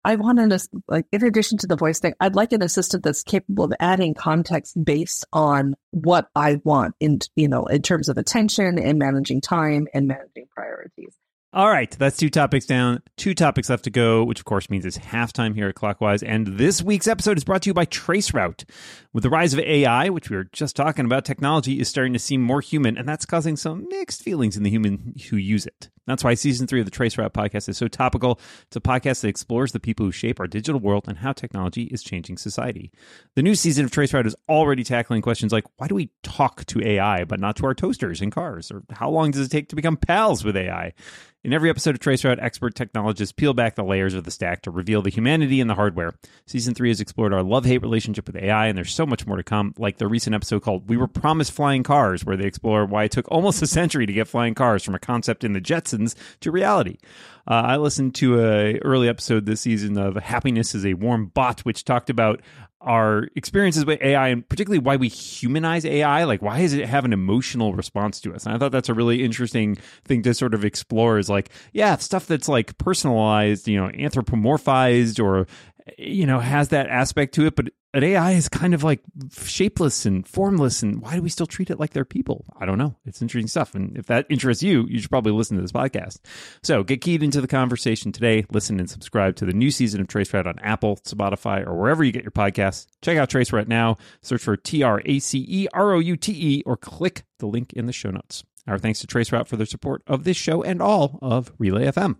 I 0.07 0.15
want 0.15 0.39
an 0.39 0.57
like 0.87 1.05
in 1.11 1.25
addition 1.25 1.57
to 1.57 1.67
the 1.67 1.75
voice 1.75 1.99
thing, 1.99 2.13
I'd 2.21 2.33
like 2.33 2.53
an 2.53 2.63
assistant 2.63 3.03
that's 3.03 3.23
capable 3.23 3.65
of 3.65 3.73
adding 3.77 4.13
context 4.13 4.81
based 4.81 5.25
on 5.33 5.75
what 5.91 6.29
I 6.33 6.61
want 6.63 6.95
in 7.01 7.19
you 7.35 7.49
know 7.49 7.65
in 7.65 7.81
terms 7.81 8.07
of 8.07 8.17
attention 8.17 8.79
and 8.79 8.97
managing 8.97 9.41
time 9.41 9.89
and 9.93 10.07
managing 10.07 10.47
priorities. 10.55 11.13
All 11.51 11.69
right, 11.69 11.91
that's 11.91 12.15
two 12.15 12.29
topics 12.29 12.65
down, 12.65 13.01
two 13.17 13.33
topics 13.33 13.69
left 13.69 13.83
to 13.83 13.89
go, 13.89 14.23
which 14.23 14.39
of 14.39 14.45
course 14.45 14.69
means 14.69 14.85
it's 14.85 14.97
halftime 14.97 15.53
here 15.53 15.67
at 15.67 15.75
Clockwise. 15.75 16.23
And 16.23 16.57
this 16.57 16.81
week's 16.81 17.07
episode 17.07 17.35
is 17.35 17.43
brought 17.43 17.63
to 17.63 17.69
you 17.69 17.73
by 17.73 17.85
Traceroute. 17.85 18.63
With 19.11 19.23
the 19.23 19.29
rise 19.29 19.53
of 19.53 19.59
AI, 19.59 20.07
which 20.07 20.29
we 20.29 20.37
were 20.37 20.47
just 20.53 20.77
talking 20.77 21.03
about, 21.03 21.25
technology 21.25 21.81
is 21.81 21.89
starting 21.89 22.13
to 22.13 22.19
seem 22.19 22.41
more 22.41 22.61
human, 22.61 22.97
and 22.97 23.09
that's 23.09 23.25
causing 23.25 23.57
some 23.57 23.89
mixed 23.89 24.23
feelings 24.23 24.55
in 24.55 24.63
the 24.63 24.69
human 24.69 25.15
who 25.29 25.35
use 25.35 25.65
it. 25.65 25.89
That's 26.07 26.23
why 26.23 26.33
season 26.33 26.65
three 26.65 26.79
of 26.79 26.85
the 26.85 26.91
Traceroute 26.91 27.33
podcast 27.33 27.69
is 27.69 27.77
so 27.77 27.87
topical. 27.87 28.39
It's 28.67 28.75
a 28.75 28.81
podcast 28.81 29.21
that 29.21 29.27
explores 29.27 29.73
the 29.73 29.79
people 29.79 30.05
who 30.05 30.11
shape 30.11 30.39
our 30.39 30.47
digital 30.47 30.79
world 30.79 31.05
and 31.07 31.17
how 31.17 31.33
technology 31.33 31.83
is 31.83 32.01
changing 32.01 32.37
society. 32.37 32.91
The 33.35 33.43
new 33.43 33.55
season 33.55 33.85
of 33.85 33.91
Traceroute 33.91 34.25
is 34.25 34.35
already 34.49 34.83
tackling 34.83 35.21
questions 35.21 35.51
like 35.51 35.65
why 35.77 35.87
do 35.87 35.95
we 35.95 36.09
talk 36.23 36.65
to 36.67 36.85
AI 36.85 37.25
but 37.25 37.39
not 37.39 37.57
to 37.57 37.65
our 37.65 37.73
toasters 37.73 38.21
and 38.21 38.31
cars? 38.31 38.71
Or 38.71 38.83
how 38.91 39.09
long 39.09 39.31
does 39.31 39.45
it 39.45 39.51
take 39.51 39.69
to 39.69 39.75
become 39.75 39.97
pals 39.97 40.43
with 40.43 40.55
AI? 40.55 40.93
In 41.43 41.53
every 41.53 41.69
episode 41.69 41.95
of 41.95 42.01
Traceroute, 42.01 42.43
expert 42.43 42.75
technologists 42.75 43.31
peel 43.31 43.53
back 43.53 43.75
the 43.75 43.83
layers 43.83 44.13
of 44.13 44.25
the 44.25 44.31
stack 44.31 44.63
to 44.63 44.71
reveal 44.71 45.01
the 45.01 45.09
humanity 45.09 45.61
in 45.61 45.67
the 45.67 45.75
hardware. 45.75 46.13
Season 46.45 46.73
3 46.73 46.89
has 46.89 46.99
explored 46.99 47.31
our 47.31 47.41
love 47.41 47.63
hate 47.63 47.81
relationship 47.81 48.27
with 48.27 48.35
AI, 48.35 48.67
and 48.67 48.77
there's 48.77 48.93
so 48.93 49.05
much 49.05 49.25
more 49.25 49.37
to 49.37 49.43
come, 49.43 49.73
like 49.77 49.97
the 49.97 50.07
recent 50.07 50.35
episode 50.35 50.61
called 50.61 50.89
We 50.89 50.97
Were 50.97 51.07
Promised 51.07 51.53
Flying 51.53 51.83
Cars, 51.83 52.25
where 52.25 52.35
they 52.35 52.47
explore 52.47 52.85
why 52.85 53.05
it 53.05 53.11
took 53.11 53.31
almost 53.31 53.61
a 53.61 53.67
century 53.67 54.05
to 54.05 54.11
get 54.11 54.27
flying 54.27 54.55
cars 54.55 54.83
from 54.83 54.95
a 54.95 54.99
concept 54.99 55.45
in 55.45 55.53
the 55.53 55.61
Jetsons 55.61 55.96
to 56.41 56.51
reality. 56.51 56.97
Uh, 57.49 57.53
I 57.65 57.77
listened 57.77 58.15
to 58.15 58.41
a 58.43 58.79
early 58.79 59.07
episode 59.07 59.45
this 59.45 59.61
season 59.61 59.97
of 59.97 60.15
Happiness 60.15 60.75
is 60.75 60.85
a 60.85 60.95
Warm 60.95 61.27
Bot, 61.27 61.61
which 61.61 61.85
talked 61.85 62.09
about 62.09 62.41
our 62.81 63.27
experiences 63.35 63.85
with 63.85 64.01
AI 64.01 64.27
and 64.29 64.47
particularly 64.47 64.79
why 64.79 64.95
we 64.97 65.07
humanize 65.07 65.83
AI. 65.85 66.25
Like, 66.25 66.41
why 66.41 66.59
does 66.61 66.73
it 66.73 66.87
have 66.87 67.05
an 67.05 67.13
emotional 67.13 67.73
response 67.73 68.21
to 68.21 68.33
us? 68.33 68.45
And 68.45 68.53
I 68.53 68.57
thought 68.57 68.71
that's 68.71 68.89
a 68.89 68.93
really 68.93 69.23
interesting 69.23 69.77
thing 70.05 70.21
to 70.23 70.33
sort 70.33 70.53
of 70.53 70.63
explore 70.63 71.17
is 71.17 71.29
like, 71.29 71.49
yeah, 71.73 71.95
stuff 71.97 72.27
that's 72.27 72.47
like 72.47 72.77
personalized, 72.77 73.67
you 73.67 73.77
know, 73.77 73.89
anthropomorphized 73.89 75.23
or, 75.23 75.47
you 75.97 76.25
know, 76.25 76.39
has 76.39 76.69
that 76.69 76.87
aspect 76.87 77.33
to 77.35 77.45
it, 77.45 77.55
but 77.55 77.69
but 77.93 78.03
AI 78.03 78.33
is 78.33 78.47
kind 78.47 78.75
of 78.75 78.83
like 78.83 79.01
shapeless 79.31 80.05
and 80.05 80.27
formless, 80.27 80.83
and 80.83 81.01
why 81.01 81.15
do 81.15 81.21
we 81.21 81.29
still 81.29 81.47
treat 81.47 81.69
it 81.69 81.79
like 81.79 81.93
they're 81.93 82.05
people? 82.05 82.45
I 82.59 82.65
don't 82.65 82.77
know. 82.77 82.95
It's 83.05 83.21
interesting 83.21 83.47
stuff, 83.47 83.73
and 83.73 83.97
if 83.97 84.05
that 84.05 84.27
interests 84.29 84.61
you, 84.61 84.85
you 84.87 84.99
should 84.99 85.09
probably 85.09 85.31
listen 85.31 85.55
to 85.55 85.61
this 85.61 85.71
podcast. 85.71 86.19
So 86.61 86.83
get 86.83 87.01
keyed 87.01 87.23
into 87.23 87.41
the 87.41 87.47
conversation 87.47 88.11
today. 88.11 88.45
Listen 88.51 88.79
and 88.79 88.89
subscribe 88.89 89.35
to 89.37 89.45
the 89.45 89.53
new 89.53 89.71
season 89.71 89.99
of 89.99 90.07
Traceroute 90.07 90.45
on 90.45 90.59
Apple, 90.59 90.97
Spotify, 90.97 91.65
or 91.65 91.75
wherever 91.75 92.03
you 92.03 92.11
get 92.11 92.23
your 92.23 92.31
podcasts. 92.31 92.85
Check 93.01 93.17
out 93.17 93.29
Trace 93.29 93.49
Traceroute 93.49 93.67
now. 93.67 93.97
Search 94.21 94.43
for 94.43 94.57
T 94.57 94.83
R 94.83 95.01
A 95.05 95.19
C 95.19 95.43
E 95.47 95.67
R 95.73 95.93
O 95.93 95.99
U 95.99 96.15
T 96.17 96.33
E, 96.33 96.63
or 96.65 96.77
click 96.77 97.23
the 97.39 97.47
link 97.47 97.73
in 97.73 97.87
the 97.87 97.93
show 97.93 98.11
notes. 98.11 98.43
Our 98.67 98.77
thanks 98.77 98.99
to 98.99 99.07
Traceroute 99.07 99.47
for 99.47 99.55
their 99.55 99.65
support 99.65 100.03
of 100.05 100.23
this 100.23 100.37
show 100.37 100.61
and 100.61 100.81
all 100.81 101.17
of 101.21 101.51
Relay 101.57 101.85
FM. 101.85 102.17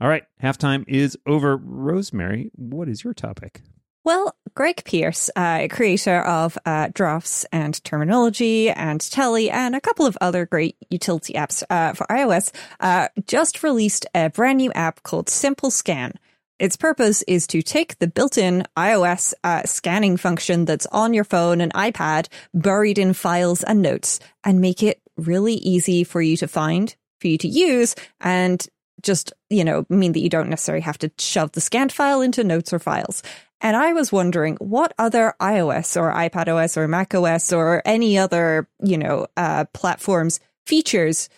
All 0.00 0.08
right, 0.08 0.24
halftime 0.42 0.84
is 0.88 1.16
over. 1.26 1.56
Rosemary, 1.56 2.50
what 2.54 2.88
is 2.88 3.04
your 3.04 3.14
topic? 3.14 3.62
Well, 4.04 4.36
Greg 4.54 4.84
Pierce, 4.84 5.30
uh, 5.34 5.66
creator 5.70 6.20
of 6.20 6.58
uh, 6.66 6.90
Drafts 6.92 7.46
and 7.52 7.82
Terminology 7.84 8.68
and 8.68 9.00
Tally 9.00 9.50
and 9.50 9.74
a 9.74 9.80
couple 9.80 10.04
of 10.04 10.18
other 10.20 10.44
great 10.44 10.76
utility 10.90 11.32
apps 11.32 11.62
uh, 11.70 11.94
for 11.94 12.06
iOS, 12.08 12.52
uh, 12.80 13.08
just 13.26 13.62
released 13.62 14.04
a 14.14 14.28
brand 14.28 14.58
new 14.58 14.70
app 14.72 15.02
called 15.04 15.30
Simple 15.30 15.70
Scan. 15.70 16.12
Its 16.58 16.76
purpose 16.76 17.22
is 17.22 17.46
to 17.46 17.62
take 17.62 17.98
the 17.98 18.06
built-in 18.06 18.64
iOS 18.76 19.32
uh, 19.42 19.62
scanning 19.64 20.16
function 20.18 20.66
that's 20.66 20.86
on 20.86 21.14
your 21.14 21.24
phone 21.24 21.60
and 21.60 21.72
iPad, 21.72 22.28
buried 22.52 22.98
in 22.98 23.14
files 23.14 23.62
and 23.62 23.80
notes, 23.80 24.20
and 24.44 24.60
make 24.60 24.82
it 24.82 25.00
really 25.16 25.54
easy 25.54 26.04
for 26.04 26.20
you 26.20 26.36
to 26.36 26.46
find, 26.46 26.94
for 27.20 27.28
you 27.28 27.38
to 27.38 27.48
use, 27.48 27.94
and 28.20 28.68
just, 29.02 29.32
you 29.50 29.64
know, 29.64 29.84
mean 29.88 30.12
that 30.12 30.20
you 30.20 30.28
don't 30.28 30.48
necessarily 30.48 30.82
have 30.82 30.98
to 30.98 31.10
shove 31.18 31.52
the 31.52 31.60
scanned 31.60 31.92
file 31.92 32.20
into 32.20 32.44
notes 32.44 32.72
or 32.72 32.78
files. 32.78 33.22
And 33.60 33.76
I 33.76 33.92
was 33.92 34.12
wondering 34.12 34.56
what 34.56 34.92
other 34.98 35.34
iOS 35.40 36.00
or 36.00 36.12
iPadOS 36.12 36.76
or 36.76 36.86
macOS 36.86 37.52
or 37.52 37.82
any 37.84 38.18
other, 38.18 38.68
you 38.82 38.98
know, 38.98 39.26
uh, 39.36 39.64
platforms 39.72 40.40
features 40.66 41.28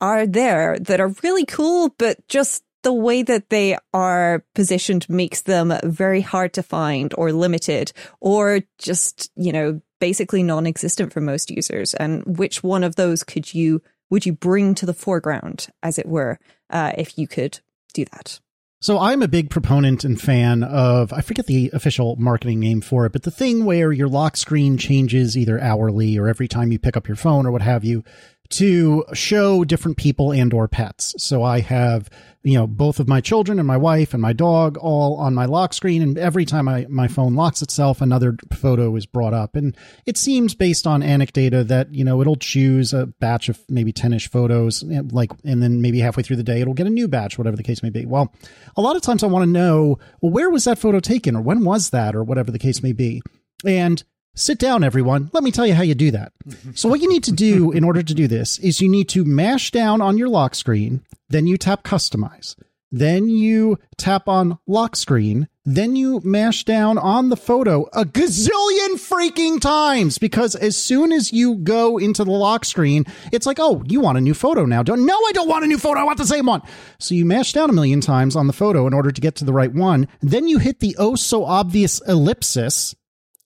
are 0.00 0.26
there 0.26 0.78
that 0.78 1.00
are 1.00 1.14
really 1.22 1.44
cool, 1.44 1.94
but 1.98 2.26
just 2.28 2.62
the 2.82 2.92
way 2.92 3.22
that 3.22 3.50
they 3.50 3.76
are 3.92 4.44
positioned 4.54 5.08
makes 5.08 5.42
them 5.42 5.72
very 5.84 6.20
hard 6.20 6.52
to 6.54 6.62
find 6.62 7.12
or 7.16 7.32
limited 7.32 7.92
or 8.20 8.60
just, 8.78 9.30
you 9.36 9.52
know, 9.52 9.80
basically 10.00 10.42
non-existent 10.42 11.12
for 11.12 11.20
most 11.20 11.50
users. 11.50 11.94
And 11.94 12.38
which 12.38 12.62
one 12.62 12.84
of 12.84 12.96
those 12.96 13.24
could 13.24 13.52
you, 13.52 13.82
would 14.10 14.26
you 14.26 14.32
bring 14.32 14.74
to 14.76 14.86
the 14.86 14.94
foreground, 14.94 15.68
as 15.82 15.98
it 15.98 16.06
were, 16.06 16.38
uh, 16.70 16.92
if 16.96 17.18
you 17.18 17.26
could 17.26 17.60
do 17.92 18.04
that? 18.12 18.40
So 18.80 19.00
I'm 19.00 19.22
a 19.22 19.28
big 19.28 19.50
proponent 19.50 20.04
and 20.04 20.20
fan 20.20 20.62
of, 20.62 21.12
I 21.12 21.20
forget 21.20 21.46
the 21.46 21.68
official 21.72 22.14
marketing 22.14 22.60
name 22.60 22.80
for 22.80 23.06
it, 23.06 23.12
but 23.12 23.24
the 23.24 23.30
thing 23.32 23.64
where 23.64 23.90
your 23.90 24.06
lock 24.06 24.36
screen 24.36 24.78
changes 24.78 25.36
either 25.36 25.60
hourly 25.60 26.16
or 26.16 26.28
every 26.28 26.46
time 26.46 26.70
you 26.70 26.78
pick 26.78 26.96
up 26.96 27.08
your 27.08 27.16
phone 27.16 27.44
or 27.44 27.50
what 27.50 27.62
have 27.62 27.84
you 27.84 28.04
to 28.50 29.04
show 29.12 29.64
different 29.64 29.98
people 29.98 30.32
and 30.32 30.52
or 30.54 30.68
pets. 30.68 31.14
So 31.18 31.42
I 31.42 31.60
have, 31.60 32.08
you 32.42 32.54
know, 32.54 32.66
both 32.66 32.98
of 32.98 33.06
my 33.06 33.20
children 33.20 33.58
and 33.58 33.68
my 33.68 33.76
wife 33.76 34.14
and 34.14 34.22
my 34.22 34.32
dog 34.32 34.78
all 34.78 35.16
on 35.16 35.34
my 35.34 35.44
lock 35.44 35.74
screen. 35.74 36.00
And 36.00 36.16
every 36.16 36.46
time 36.46 36.66
I, 36.66 36.86
my 36.88 37.08
phone 37.08 37.34
locks 37.34 37.60
itself, 37.60 38.00
another 38.00 38.36
photo 38.54 38.96
is 38.96 39.04
brought 39.04 39.34
up. 39.34 39.54
And 39.54 39.76
it 40.06 40.16
seems 40.16 40.54
based 40.54 40.86
on 40.86 41.02
anecdata 41.02 41.66
that, 41.68 41.92
you 41.92 42.04
know, 42.04 42.22
it'll 42.22 42.36
choose 42.36 42.94
a 42.94 43.06
batch 43.06 43.50
of 43.50 43.60
maybe 43.68 43.92
10 43.92 44.14
ish 44.14 44.30
photos, 44.30 44.82
like, 44.82 45.30
and 45.44 45.62
then 45.62 45.82
maybe 45.82 45.98
halfway 45.98 46.22
through 46.22 46.36
the 46.36 46.42
day, 46.42 46.62
it'll 46.62 46.74
get 46.74 46.86
a 46.86 46.90
new 46.90 47.06
batch, 47.06 47.36
whatever 47.36 47.56
the 47.56 47.62
case 47.62 47.82
may 47.82 47.90
be. 47.90 48.06
Well, 48.06 48.34
a 48.76 48.80
lot 48.80 48.96
of 48.96 49.02
times 49.02 49.22
I 49.22 49.26
want 49.26 49.42
to 49.42 49.50
know, 49.50 49.98
well, 50.22 50.32
where 50.32 50.48
was 50.48 50.64
that 50.64 50.78
photo 50.78 51.00
taken 51.00 51.36
or 51.36 51.42
when 51.42 51.64
was 51.64 51.90
that 51.90 52.16
or 52.16 52.24
whatever 52.24 52.50
the 52.50 52.58
case 52.58 52.82
may 52.82 52.92
be. 52.92 53.20
And 53.66 54.02
Sit 54.38 54.58
down, 54.58 54.84
everyone. 54.84 55.30
Let 55.32 55.42
me 55.42 55.50
tell 55.50 55.66
you 55.66 55.74
how 55.74 55.82
you 55.82 55.96
do 55.96 56.12
that. 56.12 56.32
So, 56.74 56.88
what 56.88 57.00
you 57.00 57.08
need 57.08 57.24
to 57.24 57.32
do 57.32 57.72
in 57.72 57.82
order 57.82 58.04
to 58.04 58.14
do 58.14 58.28
this 58.28 58.60
is 58.60 58.80
you 58.80 58.88
need 58.88 59.08
to 59.08 59.24
mash 59.24 59.72
down 59.72 60.00
on 60.00 60.16
your 60.16 60.28
lock 60.28 60.54
screen, 60.54 61.02
then 61.28 61.48
you 61.48 61.58
tap 61.58 61.82
customize, 61.82 62.54
then 62.92 63.28
you 63.28 63.80
tap 63.96 64.28
on 64.28 64.56
lock 64.68 64.94
screen, 64.94 65.48
then 65.64 65.96
you 65.96 66.20
mash 66.22 66.64
down 66.64 66.98
on 66.98 67.30
the 67.30 67.36
photo 67.36 67.86
a 67.92 68.04
gazillion 68.04 68.94
freaking 68.94 69.60
times 69.60 70.18
because 70.18 70.54
as 70.54 70.76
soon 70.76 71.10
as 71.10 71.32
you 71.32 71.56
go 71.56 71.98
into 71.98 72.22
the 72.22 72.30
lock 72.30 72.64
screen, 72.64 73.06
it's 73.32 73.44
like, 73.44 73.58
oh, 73.58 73.82
you 73.88 74.00
want 74.00 74.18
a 74.18 74.20
new 74.20 74.34
photo 74.34 74.64
now. 74.64 74.84
Don't, 74.84 75.04
no, 75.04 75.14
I 75.14 75.32
don't 75.32 75.48
want 75.48 75.64
a 75.64 75.68
new 75.68 75.78
photo. 75.78 75.98
I 75.98 76.04
want 76.04 76.18
the 76.18 76.24
same 76.24 76.46
one. 76.46 76.62
So 77.00 77.16
you 77.16 77.24
mash 77.24 77.54
down 77.54 77.70
a 77.70 77.72
million 77.72 78.00
times 78.00 78.36
on 78.36 78.46
the 78.46 78.52
photo 78.52 78.86
in 78.86 78.94
order 78.94 79.10
to 79.10 79.20
get 79.20 79.34
to 79.36 79.44
the 79.44 79.52
right 79.52 79.74
one. 79.74 80.06
Then 80.20 80.46
you 80.46 80.58
hit 80.58 80.78
the 80.78 80.94
oh 80.96 81.16
so 81.16 81.44
obvious 81.44 82.00
ellipsis 82.06 82.94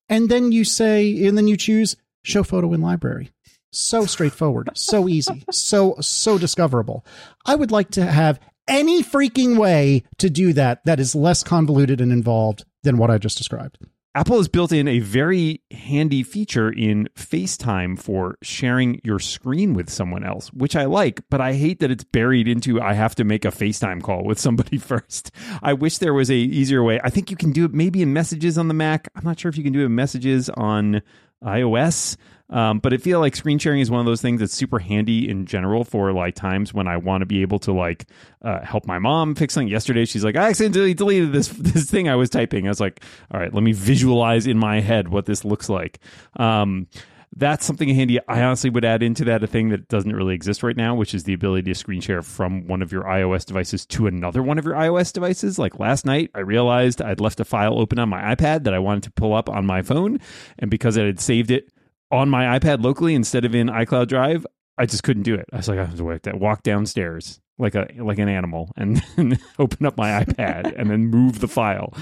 and 0.09 0.29
then 0.29 0.53
you 0.53 0.65
say, 0.65 1.27
and 1.27 1.37
then 1.37 1.49
you 1.49 1.57
choose 1.57 1.97
show 2.25 2.43
photo 2.43 2.73
in 2.73 2.81
library. 2.81 3.31
So 3.71 4.05
straightforward, 4.05 4.71
so 4.75 5.09
easy, 5.09 5.45
so, 5.51 5.97
so 6.01 6.39
discoverable. 6.39 7.05
I 7.47 7.55
would 7.55 7.71
like 7.71 7.91
to 7.93 8.05
have 8.05 8.39
any 8.69 9.03
freaking 9.03 9.59
way 9.59 10.05
to 10.19 10.31
do 10.31 10.53
that 10.53 10.85
that 10.85 11.01
is 11.01 11.15
less 11.15 11.43
convoluted 11.43 12.01
and 12.01 12.13
involved 12.13 12.65
than 12.83 12.97
what 12.97 13.11
I 13.11 13.19
just 13.19 13.39
described. 13.39 13.79
Apple 14.15 14.37
has 14.37 14.49
built 14.49 14.73
in 14.73 14.89
a 14.89 14.99
very 14.99 15.63
handy 15.71 16.23
feature 16.23 16.71
in 16.71 17.09
FaceTime 17.17 17.99
for 17.99 18.37
sharing 18.43 19.01
your 19.03 19.19
screen 19.19 19.73
with 19.73 19.89
someone 19.89 20.23
else, 20.23 20.53
which 20.53 20.77
I 20.77 20.85
like, 20.85 21.23
but 21.31 21.41
I 21.41 21.55
hate 21.55 21.81
that 21.81 21.91
it's 21.91 22.05
buried 22.05 22.47
into 22.47 22.79
I 22.79 22.93
have 22.93 23.15
to 23.15 23.25
make 23.25 23.47
a 23.47 23.49
FaceTime 23.49 24.03
call 24.03 24.25
with 24.25 24.39
somebody 24.39 24.77
first. 24.79 25.31
I 25.63 25.73
wish 25.73 25.97
there 25.97 26.13
was 26.13 26.31
a 26.31 26.35
easier 26.35 26.83
way. 26.83 27.01
I 27.03 27.09
think 27.09 27.31
you 27.31 27.39
can 27.39 27.53
do 27.53 27.65
it 27.65 27.73
maybe 27.73 28.03
in 28.03 28.13
messages 28.13 28.59
on 28.59 28.69
the 28.69 28.75
Mac. 28.75 29.09
I'm 29.17 29.25
not 29.25 29.41
sure 29.41 29.49
if 29.49 29.57
you 29.57 29.65
can 29.65 29.73
do 29.73 29.81
it 29.81 29.87
in 29.87 29.95
messages 29.95 30.51
on 30.51 31.01
iOS. 31.43 32.19
Um, 32.53 32.81
but 32.81 32.93
I 32.93 32.99
feel 32.99 33.19
like 33.19 33.35
screen 33.35 33.59
sharing 33.59 33.81
is 33.81 33.91
one 33.91 34.01
of 34.01 34.07
those 34.07 34.21
things 34.21 34.41
that's 34.41 34.53
super 34.53 34.79
handy 34.79 35.29
in 35.29 35.47
general 35.47 35.85
for 35.85 36.13
like 36.13 36.35
times 36.35 36.75
when 36.75 36.87
I 36.87 36.99
want 36.99 37.23
to 37.23 37.27
be 37.27 37.41
able 37.41 37.59
to 37.61 37.73
like 37.73 38.07
uh, 38.43 38.61
help 38.61 38.87
my 38.87 38.99
mom 38.99 39.35
fix 39.35 39.55
something. 39.55 39.69
Yesterday, 39.69 40.05
she's 40.05 40.23
like, 40.23 40.37
I 40.37 40.51
accidentally 40.51 40.95
deleted 40.95 41.33
this 41.33 41.49
this 41.59 41.91
thing 41.91 42.09
I 42.09 42.17
was 42.17 42.29
typing. 42.29 42.67
I 42.67 42.71
was 42.71 42.81
like, 42.81 43.03
all 43.31 43.41
right, 43.41 43.53
let 43.53 43.63
me 43.63 43.73
visualize 43.73 44.47
in 44.47 44.59
my 44.59 44.81
head 44.81 45.09
what 45.09 45.25
this 45.25 45.45
looks 45.45 45.69
like. 45.69 45.99
Um, 46.37 46.89
that's 47.35 47.65
something 47.65 47.89
handy. 47.89 48.19
I 48.29 48.43
honestly 48.43 48.69
would 48.69 48.85
add 48.85 49.03
into 49.03 49.25
that 49.25 49.43
a 49.43 49.47
thing 49.47 49.71
that 49.71 49.89
doesn't 49.89 50.15
really 50.15 50.35
exist 50.35 50.63
right 50.63 50.77
now, 50.77 50.95
which 50.95 51.15
is 51.15 51.25
the 51.25 51.33
ability 51.33 51.73
to 51.73 51.75
screen 51.75 52.03
share 52.03 52.21
from 52.21 52.67
one 52.67 52.83
of 52.83 52.93
your 52.93 53.05
iOS 53.05 53.47
devices 53.47 53.87
to 53.87 54.07
another 54.07 54.43
one 54.43 54.59
of 54.59 54.67
your 54.67 54.75
iOS 54.75 55.15
devices. 55.15 55.59
Like 55.59 55.79
last 55.79 56.05
night, 56.05 56.31
I 56.35 56.41
realized 56.41 57.01
I'd 57.01 57.21
left 57.21 57.41
a 57.41 57.47
file 57.47 57.79
open 57.79 57.99
on 57.99 58.11
my 58.11 58.35
iPad 58.35 58.65
that 58.65 58.75
I 58.75 58.79
wanted 58.79 59.05
to 59.05 59.13
pull 59.13 59.33
up 59.33 59.49
on 59.49 59.65
my 59.65 59.81
phone. 59.81 60.19
And 60.59 60.71
because 60.71 60.99
I 60.99 61.05
had 61.05 61.21
saved 61.21 61.51
it 61.51 61.73
on 62.13 62.29
my 62.29 62.59
iPad 62.59 62.85
locally 62.85 63.15
instead 63.15 63.45
of 63.45 63.55
in 63.55 63.67
iCloud 63.69 64.07
Drive, 64.09 64.47
I 64.79 64.87
just 64.87 65.03
couldn't 65.03 65.25
do 65.25 65.35
it. 65.35 65.47
I 65.53 65.57
was 65.57 65.69
like, 65.69 65.79
I 65.79 65.85
have 65.85 65.97
to 65.97 66.37
walk 66.37 66.63
downstairs 66.63 67.41
like 67.59 67.75
a 67.75 67.89
like 67.99 68.19
an 68.19 68.29
animal 68.29 68.71
and, 68.77 69.03
and 69.17 69.39
open 69.59 69.87
up 69.87 69.97
my 69.97 70.25
iPad 70.25 70.79
and 70.79 70.91
then 70.91 71.07
move 71.07 71.41
the 71.41 71.49
file. 71.49 71.95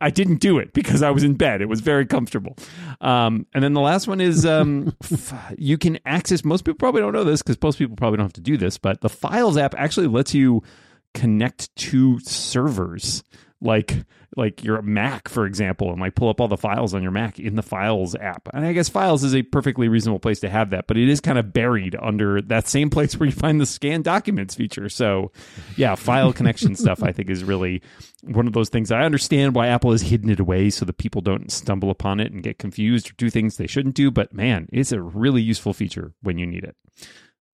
I 0.00 0.10
didn't 0.10 0.40
do 0.40 0.58
it 0.58 0.74
because 0.74 1.02
I 1.02 1.10
was 1.10 1.24
in 1.24 1.34
bed. 1.34 1.62
It 1.62 1.70
was 1.70 1.80
very 1.80 2.04
comfortable. 2.04 2.56
Um, 3.00 3.46
and 3.54 3.64
then 3.64 3.72
the 3.72 3.80
last 3.80 4.06
one 4.06 4.20
is 4.20 4.44
um, 4.44 4.94
you 5.58 5.78
can 5.78 5.98
access. 6.04 6.44
Most 6.44 6.64
people 6.64 6.76
probably 6.76 7.00
don't 7.00 7.14
know 7.14 7.24
this 7.24 7.42
because 7.42 7.60
most 7.62 7.78
people 7.78 7.96
probably 7.96 8.18
don't 8.18 8.26
have 8.26 8.34
to 8.34 8.42
do 8.42 8.58
this, 8.58 8.76
but 8.76 9.00
the 9.00 9.08
Files 9.08 9.56
app 9.56 9.74
actually 9.74 10.06
lets 10.06 10.34
you 10.34 10.62
connect 11.14 11.74
to 11.76 12.20
servers 12.20 13.24
like 13.60 14.04
like 14.36 14.62
your 14.62 14.82
Mac, 14.82 15.28
for 15.28 15.46
example, 15.46 15.90
and 15.90 16.00
like 16.00 16.14
pull 16.14 16.28
up 16.28 16.40
all 16.40 16.48
the 16.48 16.58
files 16.58 16.92
on 16.92 17.02
your 17.02 17.10
Mac 17.10 17.38
in 17.38 17.56
the 17.56 17.62
Files 17.62 18.14
app. 18.14 18.48
And 18.52 18.66
I 18.66 18.74
guess 18.74 18.88
Files 18.88 19.24
is 19.24 19.34
a 19.34 19.42
perfectly 19.42 19.88
reasonable 19.88 20.18
place 20.18 20.40
to 20.40 20.50
have 20.50 20.70
that, 20.70 20.86
but 20.86 20.98
it 20.98 21.08
is 21.08 21.20
kind 21.20 21.38
of 21.38 21.54
buried 21.54 21.96
under 22.00 22.42
that 22.42 22.68
same 22.68 22.90
place 22.90 23.18
where 23.18 23.26
you 23.26 23.34
find 23.34 23.60
the 23.60 23.66
scan 23.66 24.02
documents 24.02 24.54
feature. 24.54 24.90
So, 24.90 25.32
yeah, 25.76 25.94
file 25.94 26.34
connection 26.34 26.76
stuff 26.76 27.02
I 27.02 27.12
think 27.12 27.30
is 27.30 27.44
really 27.44 27.82
one 28.24 28.46
of 28.46 28.52
those 28.52 28.68
things. 28.68 28.92
I 28.92 29.04
understand 29.04 29.54
why 29.54 29.68
Apple 29.68 29.92
has 29.92 30.02
hidden 30.02 30.28
it 30.28 30.40
away 30.40 30.68
so 30.68 30.84
that 30.84 30.98
people 30.98 31.22
don't 31.22 31.50
stumble 31.50 31.90
upon 31.90 32.20
it 32.20 32.32
and 32.32 32.42
get 32.42 32.58
confused 32.58 33.10
or 33.10 33.14
do 33.16 33.30
things 33.30 33.56
they 33.56 33.66
shouldn't 33.66 33.94
do. 33.94 34.10
But 34.10 34.34
man, 34.34 34.68
it's 34.70 34.92
a 34.92 35.00
really 35.00 35.40
useful 35.42 35.72
feature 35.72 36.12
when 36.22 36.36
you 36.36 36.46
need 36.46 36.64
it. 36.64 36.76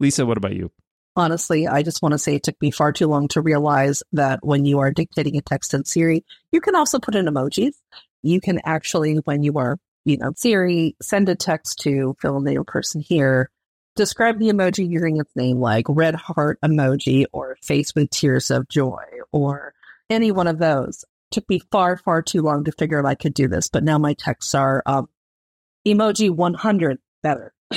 Lisa, 0.01 0.27
what 0.27 0.37
about 0.37 0.55
you? 0.55 0.73
Honestly, 1.16 1.66
I 1.66 1.83
just 1.83 2.02
want 2.02 2.12
to 2.12 2.19
say 2.19 2.37
it 2.37 2.42
took 2.42 2.61
me 2.61 2.71
far 2.71 2.92
too 2.92 3.07
long 3.07 3.28
to 3.28 3.40
realize 3.40 4.02
that 4.12 4.40
when 4.42 4.64
you 4.64 4.81
are 4.81 4.90
dictating 4.90 5.37
a 5.37 5.42
text 5.42 5.75
in 5.75 5.85
Siri, 5.85 6.25
you 6.50 6.61
can 6.61 6.75
also 6.75 6.99
put 6.99 7.14
in 7.14 7.26
emojis. 7.26 7.75
You 8.23 8.40
can 8.40 8.61
actually, 8.64 9.16
when 9.25 9.42
you 9.42 9.59
are, 9.59 9.78
you 10.04 10.16
know, 10.19 10.33
Siri, 10.37 10.97
send 11.02 11.28
a 11.28 11.35
text 11.35 11.81
to 11.81 12.16
fill 12.21 12.37
in 12.38 12.45
the 12.45 12.62
person 12.64 13.00
here, 13.00 13.50
describe 13.97 14.38
the 14.38 14.49
emoji 14.49 14.88
using 14.88 15.19
its 15.19 15.35
name, 15.37 15.59
like 15.59 15.87
red 15.88 16.14
heart 16.14 16.59
emoji 16.64 17.26
or 17.33 17.57
face 17.62 17.95
with 17.95 18.11
tears 18.11 18.50
of 18.50 18.69
joy 18.69 19.04
or 19.33 19.75
any 20.09 20.33
one 20.33 20.47
of 20.47 20.59
those. 20.59 21.04
It 21.31 21.35
took 21.35 21.49
me 21.49 21.61
far, 21.71 21.97
far 21.97 22.23
too 22.23 22.42
long 22.42 22.64
to 22.64 22.73
figure 22.73 22.99
out 22.99 23.07
I 23.07 23.14
could 23.14 23.35
do 23.35 23.49
this, 23.49 23.69
but 23.69 23.85
now 23.85 23.99
my 23.99 24.14
texts 24.14 24.54
are 24.54 24.83
um, 24.87 25.09
emoji 25.87 26.31
100 26.31 26.99
better. 27.23 27.52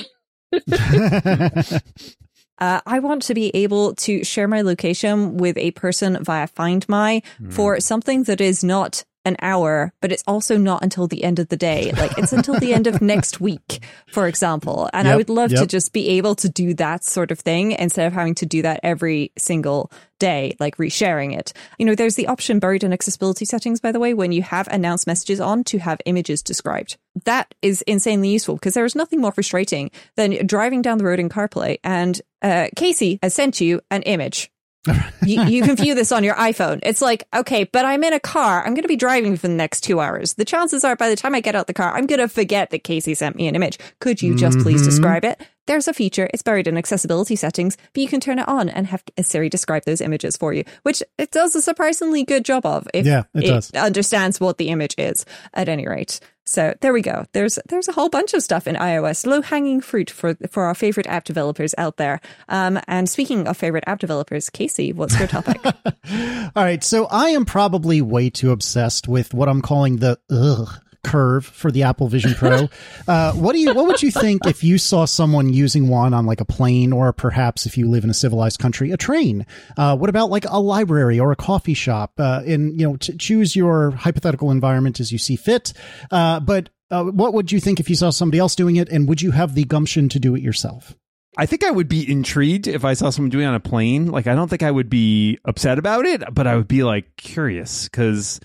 Uh, 2.57 2.81
I 2.85 2.99
want 2.99 3.21
to 3.23 3.33
be 3.33 3.51
able 3.55 3.95
to 3.95 4.23
share 4.23 4.47
my 4.47 4.61
location 4.61 5.37
with 5.37 5.57
a 5.57 5.71
person 5.71 6.23
via 6.23 6.47
Find 6.47 6.87
My 6.87 7.21
mm. 7.41 7.51
for 7.51 7.79
something 7.79 8.23
that 8.23 8.39
is 8.39 8.63
not 8.63 9.03
an 9.25 9.35
hour, 9.41 9.93
but 10.01 10.11
it's 10.11 10.23
also 10.27 10.57
not 10.57 10.83
until 10.83 11.07
the 11.07 11.23
end 11.23 11.39
of 11.39 11.49
the 11.49 11.57
day. 11.57 11.91
Like 11.91 12.17
it's 12.17 12.33
until 12.33 12.59
the 12.59 12.73
end 12.73 12.87
of 12.87 13.01
next 13.01 13.41
week, 13.41 13.83
for 14.07 14.27
example. 14.27 14.89
And 14.93 15.05
yep, 15.05 15.13
I 15.13 15.17
would 15.17 15.29
love 15.29 15.51
yep. 15.51 15.61
to 15.61 15.67
just 15.67 15.93
be 15.93 16.09
able 16.09 16.35
to 16.35 16.49
do 16.49 16.73
that 16.75 17.03
sort 17.03 17.31
of 17.31 17.39
thing 17.39 17.71
instead 17.73 18.07
of 18.07 18.13
having 18.13 18.35
to 18.35 18.45
do 18.45 18.61
that 18.61 18.79
every 18.83 19.31
single 19.37 19.91
day, 20.19 20.55
like 20.59 20.77
resharing 20.77 21.37
it. 21.37 21.51
You 21.77 21.85
know, 21.85 21.95
there's 21.95 22.15
the 22.15 22.27
option 22.27 22.59
buried 22.59 22.83
in 22.83 22.93
accessibility 22.93 23.45
settings, 23.45 23.81
by 23.81 23.91
the 23.91 23.99
way, 23.99 24.13
when 24.13 24.31
you 24.31 24.43
have 24.43 24.67
announced 24.69 25.07
messages 25.07 25.41
on 25.41 25.63
to 25.65 25.79
have 25.79 25.99
images 26.05 26.41
described. 26.41 26.97
That 27.25 27.53
is 27.61 27.81
insanely 27.83 28.29
useful 28.29 28.55
because 28.55 28.75
there 28.75 28.85
is 28.85 28.95
nothing 28.95 29.19
more 29.19 29.31
frustrating 29.31 29.91
than 30.15 30.45
driving 30.45 30.81
down 30.81 30.97
the 30.99 31.05
road 31.05 31.19
in 31.19 31.29
CarPlay 31.29 31.79
and 31.83 32.21
uh, 32.41 32.67
Casey 32.75 33.17
has 33.23 33.33
sent 33.33 33.59
you 33.59 33.81
an 33.89 34.03
image 34.03 34.51
you, 35.25 35.43
you, 35.43 35.63
can 35.63 35.75
view 35.75 35.95
this 35.95 36.11
on 36.11 36.23
your 36.23 36.35
iPhone. 36.35 36.79
It's 36.83 37.01
like, 37.01 37.27
okay, 37.35 37.63
but 37.63 37.85
I'm 37.85 38.03
in 38.03 38.13
a 38.13 38.19
car. 38.19 38.63
I'm 38.63 38.73
going 38.73 38.83
to 38.83 38.87
be 38.87 38.95
driving 38.95 39.37
for 39.37 39.47
the 39.47 39.53
next 39.53 39.81
two 39.81 39.99
hours. 39.99 40.33
The 40.35 40.45
chances 40.45 40.83
are 40.83 40.95
by 40.95 41.09
the 41.09 41.15
time 41.15 41.35
I 41.35 41.41
get 41.41 41.55
out 41.55 41.67
the 41.67 41.73
car, 41.73 41.95
I'm 41.95 42.05
going 42.05 42.19
to 42.19 42.27
forget 42.27 42.69
that 42.69 42.83
Casey 42.83 43.13
sent 43.13 43.35
me 43.35 43.47
an 43.47 43.55
image. 43.55 43.77
Could 43.99 44.21
you 44.21 44.35
just 44.35 44.57
mm-hmm. 44.57 44.63
please 44.63 44.83
describe 44.83 45.25
it? 45.25 45.41
There's 45.67 45.87
a 45.87 45.93
feature. 45.93 46.29
It's 46.31 46.43
buried 46.43 46.67
in 46.67 46.77
accessibility 46.77 47.35
settings, 47.35 47.75
but 47.93 48.01
you 48.01 48.07
can 48.07 48.19
turn 48.19 48.37
it 48.37 48.47
on 48.47 48.69
and 48.69 48.85
have 48.87 49.03
Siri 49.21 49.49
describe 49.49 49.85
those 49.85 50.01
images 50.01 50.37
for 50.37 50.53
you, 50.53 50.63
which 50.83 51.01
it 51.17 51.31
does 51.31 51.55
a 51.55 51.61
surprisingly 51.61 52.23
good 52.23 52.45
job 52.45 52.65
of 52.65 52.87
if 52.93 53.05
yeah, 53.05 53.23
it, 53.33 53.71
it 53.73 53.75
understands 53.75 54.39
what 54.39 54.59
the 54.59 54.69
image 54.69 54.93
is 54.97 55.25
at 55.53 55.67
any 55.67 55.87
rate. 55.87 56.19
So 56.45 56.75
there 56.81 56.93
we 56.93 57.01
go. 57.01 57.25
There's 57.33 57.57
there's 57.67 57.87
a 57.87 57.91
whole 57.91 58.09
bunch 58.09 58.33
of 58.33 58.43
stuff 58.43 58.67
in 58.67 58.75
iOS, 58.75 59.25
low 59.25 59.41
hanging 59.41 59.81
fruit 59.81 60.09
for 60.09 60.35
for 60.49 60.65
our 60.65 60.75
favorite 60.75 61.07
app 61.07 61.23
developers 61.23 61.73
out 61.77 61.97
there. 61.97 62.21
Um, 62.49 62.79
and 62.87 63.09
speaking 63.09 63.47
of 63.47 63.57
favorite 63.57 63.83
app 63.87 63.99
developers, 63.99 64.49
Casey, 64.49 64.93
what's 64.93 65.17
your 65.17 65.27
topic? 65.27 65.59
All 65.65 66.63
right, 66.63 66.83
so 66.83 67.05
I 67.05 67.29
am 67.29 67.45
probably 67.45 68.01
way 68.01 68.29
too 68.29 68.51
obsessed 68.51 69.07
with 69.07 69.33
what 69.33 69.49
I'm 69.49 69.61
calling 69.61 69.97
the 69.97 70.19
ugh 70.29 70.69
curve 71.05 71.45
for 71.45 71.71
the 71.71 71.83
Apple 71.83 72.07
Vision 72.07 72.33
Pro. 72.33 72.69
Uh, 73.07 73.33
what 73.33 73.53
do 73.53 73.59
you? 73.59 73.73
What 73.73 73.85
would 73.85 74.01
you 74.01 74.09
think 74.09 74.47
if 74.47 74.63
you 74.63 74.77
saw 74.77 75.05
someone 75.05 75.53
using 75.53 75.89
one 75.89 76.13
on 76.13 76.25
like 76.25 76.41
a 76.41 76.45
plane, 76.45 76.91
or 76.91 77.13
perhaps 77.13 77.65
if 77.65 77.77
you 77.77 77.87
live 77.87 78.03
in 78.03 78.09
a 78.09 78.15
civilized 78.15 78.57
country, 78.57 78.91
a 78.91 78.97
train? 78.97 79.45
Uh, 79.77 79.95
what 79.95 80.09
about 80.09 80.31
like 80.31 80.45
a 80.45 80.59
library 80.59 81.19
or 81.19 81.31
a 81.31 81.35
coffee 81.35 81.75
shop? 81.75 82.13
Uh, 82.17 82.41
and 82.47 82.79
you 82.79 82.87
know, 82.87 82.95
t- 82.95 83.15
choose 83.17 83.55
your 83.55 83.91
hypothetical 83.91 84.49
environment 84.49 84.99
as 84.99 85.11
you 85.11 85.17
see 85.19 85.35
fit. 85.35 85.73
Uh, 86.09 86.39
but 86.39 86.69
uh, 86.89 87.03
what 87.03 87.33
would 87.33 87.51
you 87.51 87.59
think 87.59 87.79
if 87.79 87.89
you 87.89 87.95
saw 87.95 88.09
somebody 88.09 88.39
else 88.39 88.55
doing 88.55 88.77
it, 88.77 88.89
and 88.89 89.07
would 89.07 89.21
you 89.21 89.31
have 89.31 89.53
the 89.53 89.65
gumption 89.65 90.09
to 90.09 90.19
do 90.19 90.35
it 90.35 90.41
yourself? 90.41 90.95
I 91.37 91.45
think 91.45 91.63
I 91.63 91.71
would 91.71 91.89
be 91.89 92.09
intrigued 92.09 92.67
if 92.67 92.85
I 92.85 92.93
saw 92.93 93.09
someone 93.09 93.29
doing 93.29 93.45
it 93.45 93.49
on 93.49 93.55
a 93.55 93.59
plane. 93.59 94.07
Like, 94.07 94.25
I 94.25 94.35
don't 94.35 94.47
think 94.47 94.63
I 94.63 94.71
would 94.71 94.89
be 94.89 95.37
upset 95.45 95.77
about 95.77 96.05
it, 96.05 96.23
but 96.33 96.47
I 96.47 96.55
would 96.55 96.67
be 96.67 96.83
like 96.83 97.17
curious 97.17 97.89
because 97.89 98.39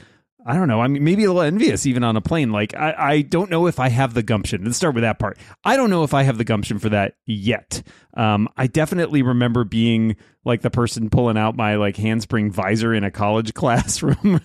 I 0.50 0.54
don't 0.54 0.66
know. 0.66 0.80
I 0.80 0.88
mean, 0.88 1.04
maybe 1.04 1.22
a 1.22 1.28
little 1.28 1.42
envious 1.42 1.86
even 1.86 2.02
on 2.02 2.16
a 2.16 2.20
plane. 2.20 2.50
Like, 2.50 2.74
I, 2.74 2.94
I 2.98 3.22
don't 3.22 3.50
know 3.50 3.68
if 3.68 3.78
I 3.78 3.88
have 3.88 4.14
the 4.14 4.22
gumption. 4.22 4.64
Let's 4.64 4.76
start 4.76 4.96
with 4.96 5.02
that 5.02 5.20
part. 5.20 5.38
I 5.64 5.76
don't 5.76 5.90
know 5.90 6.02
if 6.02 6.12
I 6.12 6.24
have 6.24 6.38
the 6.38 6.44
gumption 6.44 6.80
for 6.80 6.88
that 6.88 7.14
yet. 7.24 7.82
Um, 8.14 8.48
I 8.56 8.66
definitely 8.66 9.22
remember 9.22 9.62
being 9.62 10.16
like 10.44 10.62
the 10.62 10.70
person 10.70 11.08
pulling 11.08 11.38
out 11.38 11.54
my 11.54 11.76
like 11.76 11.96
handspring 11.96 12.50
visor 12.50 12.92
in 12.92 13.04
a 13.04 13.12
college 13.12 13.54
classroom. 13.54 14.40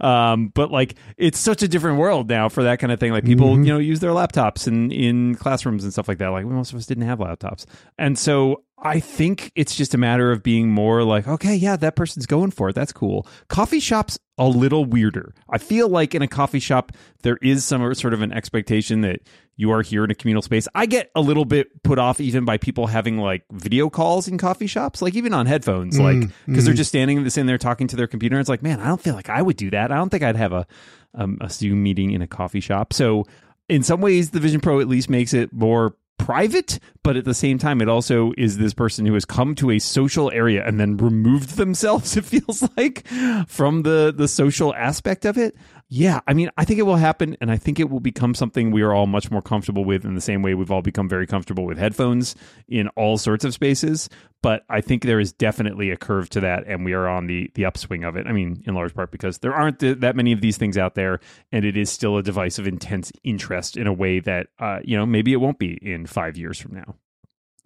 um, 0.00 0.48
but 0.54 0.70
like, 0.70 0.94
it's 1.18 1.38
such 1.38 1.62
a 1.62 1.68
different 1.68 1.98
world 1.98 2.30
now 2.30 2.48
for 2.48 2.62
that 2.62 2.78
kind 2.78 2.90
of 2.90 2.98
thing. 2.98 3.12
Like, 3.12 3.24
people, 3.24 3.48
mm-hmm. 3.48 3.64
you 3.64 3.72
know, 3.74 3.78
use 3.78 4.00
their 4.00 4.12
laptops 4.12 4.66
in, 4.66 4.90
in 4.90 5.34
classrooms 5.34 5.84
and 5.84 5.92
stuff 5.92 6.08
like 6.08 6.18
that. 6.18 6.28
Like, 6.28 6.46
most 6.46 6.72
of 6.72 6.78
us 6.78 6.86
didn't 6.86 7.04
have 7.04 7.18
laptops. 7.18 7.66
And 7.98 8.18
so 8.18 8.64
I 8.82 9.00
think 9.00 9.52
it's 9.54 9.74
just 9.74 9.94
a 9.94 9.98
matter 9.98 10.32
of 10.32 10.42
being 10.42 10.70
more 10.70 11.04
like, 11.04 11.28
okay, 11.28 11.54
yeah, 11.54 11.76
that 11.76 11.96
person's 11.96 12.26
going 12.26 12.50
for 12.50 12.70
it. 12.70 12.74
That's 12.74 12.92
cool. 12.92 13.26
Coffee 13.48 13.80
shops 13.80 14.18
a 14.38 14.48
little 14.48 14.86
weirder. 14.86 15.34
I 15.50 15.58
feel 15.58 15.88
like 15.88 16.14
in 16.14 16.22
a 16.22 16.28
coffee 16.28 16.60
shop 16.60 16.92
there 17.22 17.38
is 17.42 17.64
some 17.64 17.94
sort 17.94 18.14
of 18.14 18.22
an 18.22 18.32
expectation 18.32 19.02
that 19.02 19.20
you 19.56 19.70
are 19.70 19.82
here 19.82 20.02
in 20.04 20.10
a 20.10 20.14
communal 20.14 20.40
space. 20.40 20.66
I 20.74 20.86
get 20.86 21.10
a 21.14 21.20
little 21.20 21.44
bit 21.44 21.82
put 21.82 21.98
off 21.98 22.20
even 22.20 22.46
by 22.46 22.56
people 22.56 22.86
having 22.86 23.18
like 23.18 23.44
video 23.52 23.90
calls 23.90 24.28
in 24.28 24.38
coffee 24.38 24.66
shops, 24.66 25.02
like 25.02 25.14
even 25.14 25.34
on 25.34 25.44
headphones, 25.44 25.98
mm, 25.98 26.02
like 26.02 26.30
because 26.46 26.62
mm. 26.62 26.66
they're 26.66 26.74
just 26.74 26.88
standing 26.88 27.18
in 27.18 27.24
this 27.24 27.36
in 27.36 27.44
there 27.44 27.58
talking 27.58 27.86
to 27.88 27.96
their 27.96 28.06
computer. 28.06 28.40
It's 28.40 28.48
like, 28.48 28.62
man, 28.62 28.80
I 28.80 28.86
don't 28.86 29.00
feel 29.00 29.14
like 29.14 29.28
I 29.28 29.42
would 29.42 29.56
do 29.56 29.70
that. 29.70 29.92
I 29.92 29.96
don't 29.96 30.08
think 30.08 30.22
I'd 30.22 30.36
have 30.36 30.54
a 30.54 30.66
um, 31.14 31.36
a 31.42 31.50
Zoom 31.50 31.82
meeting 31.82 32.12
in 32.12 32.22
a 32.22 32.26
coffee 32.26 32.60
shop. 32.60 32.94
So 32.94 33.26
in 33.68 33.82
some 33.82 34.00
ways, 34.00 34.30
the 34.30 34.40
Vision 34.40 34.60
Pro 34.60 34.80
at 34.80 34.88
least 34.88 35.10
makes 35.10 35.34
it 35.34 35.52
more 35.52 35.94
private, 36.24 36.78
but 37.02 37.16
at 37.16 37.24
the 37.24 37.34
same 37.34 37.58
time, 37.58 37.80
it 37.80 37.88
also 37.88 38.32
is 38.36 38.58
this 38.58 38.74
person 38.74 39.06
who 39.06 39.14
has 39.14 39.24
come 39.24 39.54
to 39.56 39.70
a 39.70 39.78
social 39.78 40.30
area 40.32 40.66
and 40.66 40.78
then 40.78 40.96
removed 40.96 41.56
themselves. 41.56 42.16
It 42.20 42.24
feels 42.24 42.68
like 42.76 43.06
from 43.48 43.82
the 43.82 44.12
the 44.14 44.28
social 44.28 44.74
aspect 44.74 45.24
of 45.24 45.38
it. 45.38 45.56
Yeah, 45.88 46.20
I 46.26 46.34
mean, 46.34 46.50
I 46.56 46.64
think 46.64 46.78
it 46.78 46.84
will 46.84 46.96
happen, 46.96 47.36
and 47.40 47.50
I 47.50 47.56
think 47.56 47.80
it 47.80 47.90
will 47.90 47.98
become 47.98 48.34
something 48.34 48.70
we 48.70 48.82
are 48.82 48.92
all 48.92 49.06
much 49.06 49.30
more 49.30 49.42
comfortable 49.42 49.84
with 49.84 50.04
in 50.04 50.14
the 50.14 50.20
same 50.20 50.42
way 50.42 50.54
we've 50.54 50.70
all 50.70 50.82
become 50.82 51.08
very 51.08 51.26
comfortable 51.26 51.64
with 51.64 51.78
headphones 51.78 52.36
in 52.68 52.88
all 52.88 53.18
sorts 53.18 53.44
of 53.44 53.54
spaces. 53.54 54.08
But 54.42 54.64
I 54.68 54.80
think 54.80 55.02
there 55.02 55.20
is 55.20 55.32
definitely 55.32 55.90
a 55.90 55.96
curve 55.96 56.30
to 56.30 56.40
that, 56.40 56.64
and 56.66 56.84
we 56.84 56.92
are 56.92 57.08
on 57.08 57.26
the 57.26 57.50
the 57.54 57.64
upswing 57.64 58.04
of 58.04 58.16
it. 58.16 58.26
I 58.26 58.32
mean, 58.32 58.62
in 58.66 58.74
large 58.74 58.94
part 58.94 59.10
because 59.10 59.38
there 59.38 59.54
aren't 59.54 59.78
th- 59.80 59.98
that 60.00 60.16
many 60.16 60.32
of 60.32 60.40
these 60.40 60.56
things 60.56 60.78
out 60.78 60.94
there, 60.94 61.20
and 61.52 61.64
it 61.64 61.76
is 61.76 61.90
still 61.90 62.16
a 62.16 62.22
device 62.22 62.58
of 62.58 62.66
intense 62.66 63.12
interest 63.24 63.76
in 63.76 63.86
a 63.86 63.92
way 63.92 64.20
that 64.20 64.48
uh, 64.58 64.80
you 64.82 64.96
know 64.96 65.06
maybe 65.06 65.32
it 65.32 65.36
won't 65.36 65.58
be 65.58 65.78
in 65.82 66.06
five 66.06 66.36
years 66.36 66.58
from 66.58 66.74
now. 66.74 66.94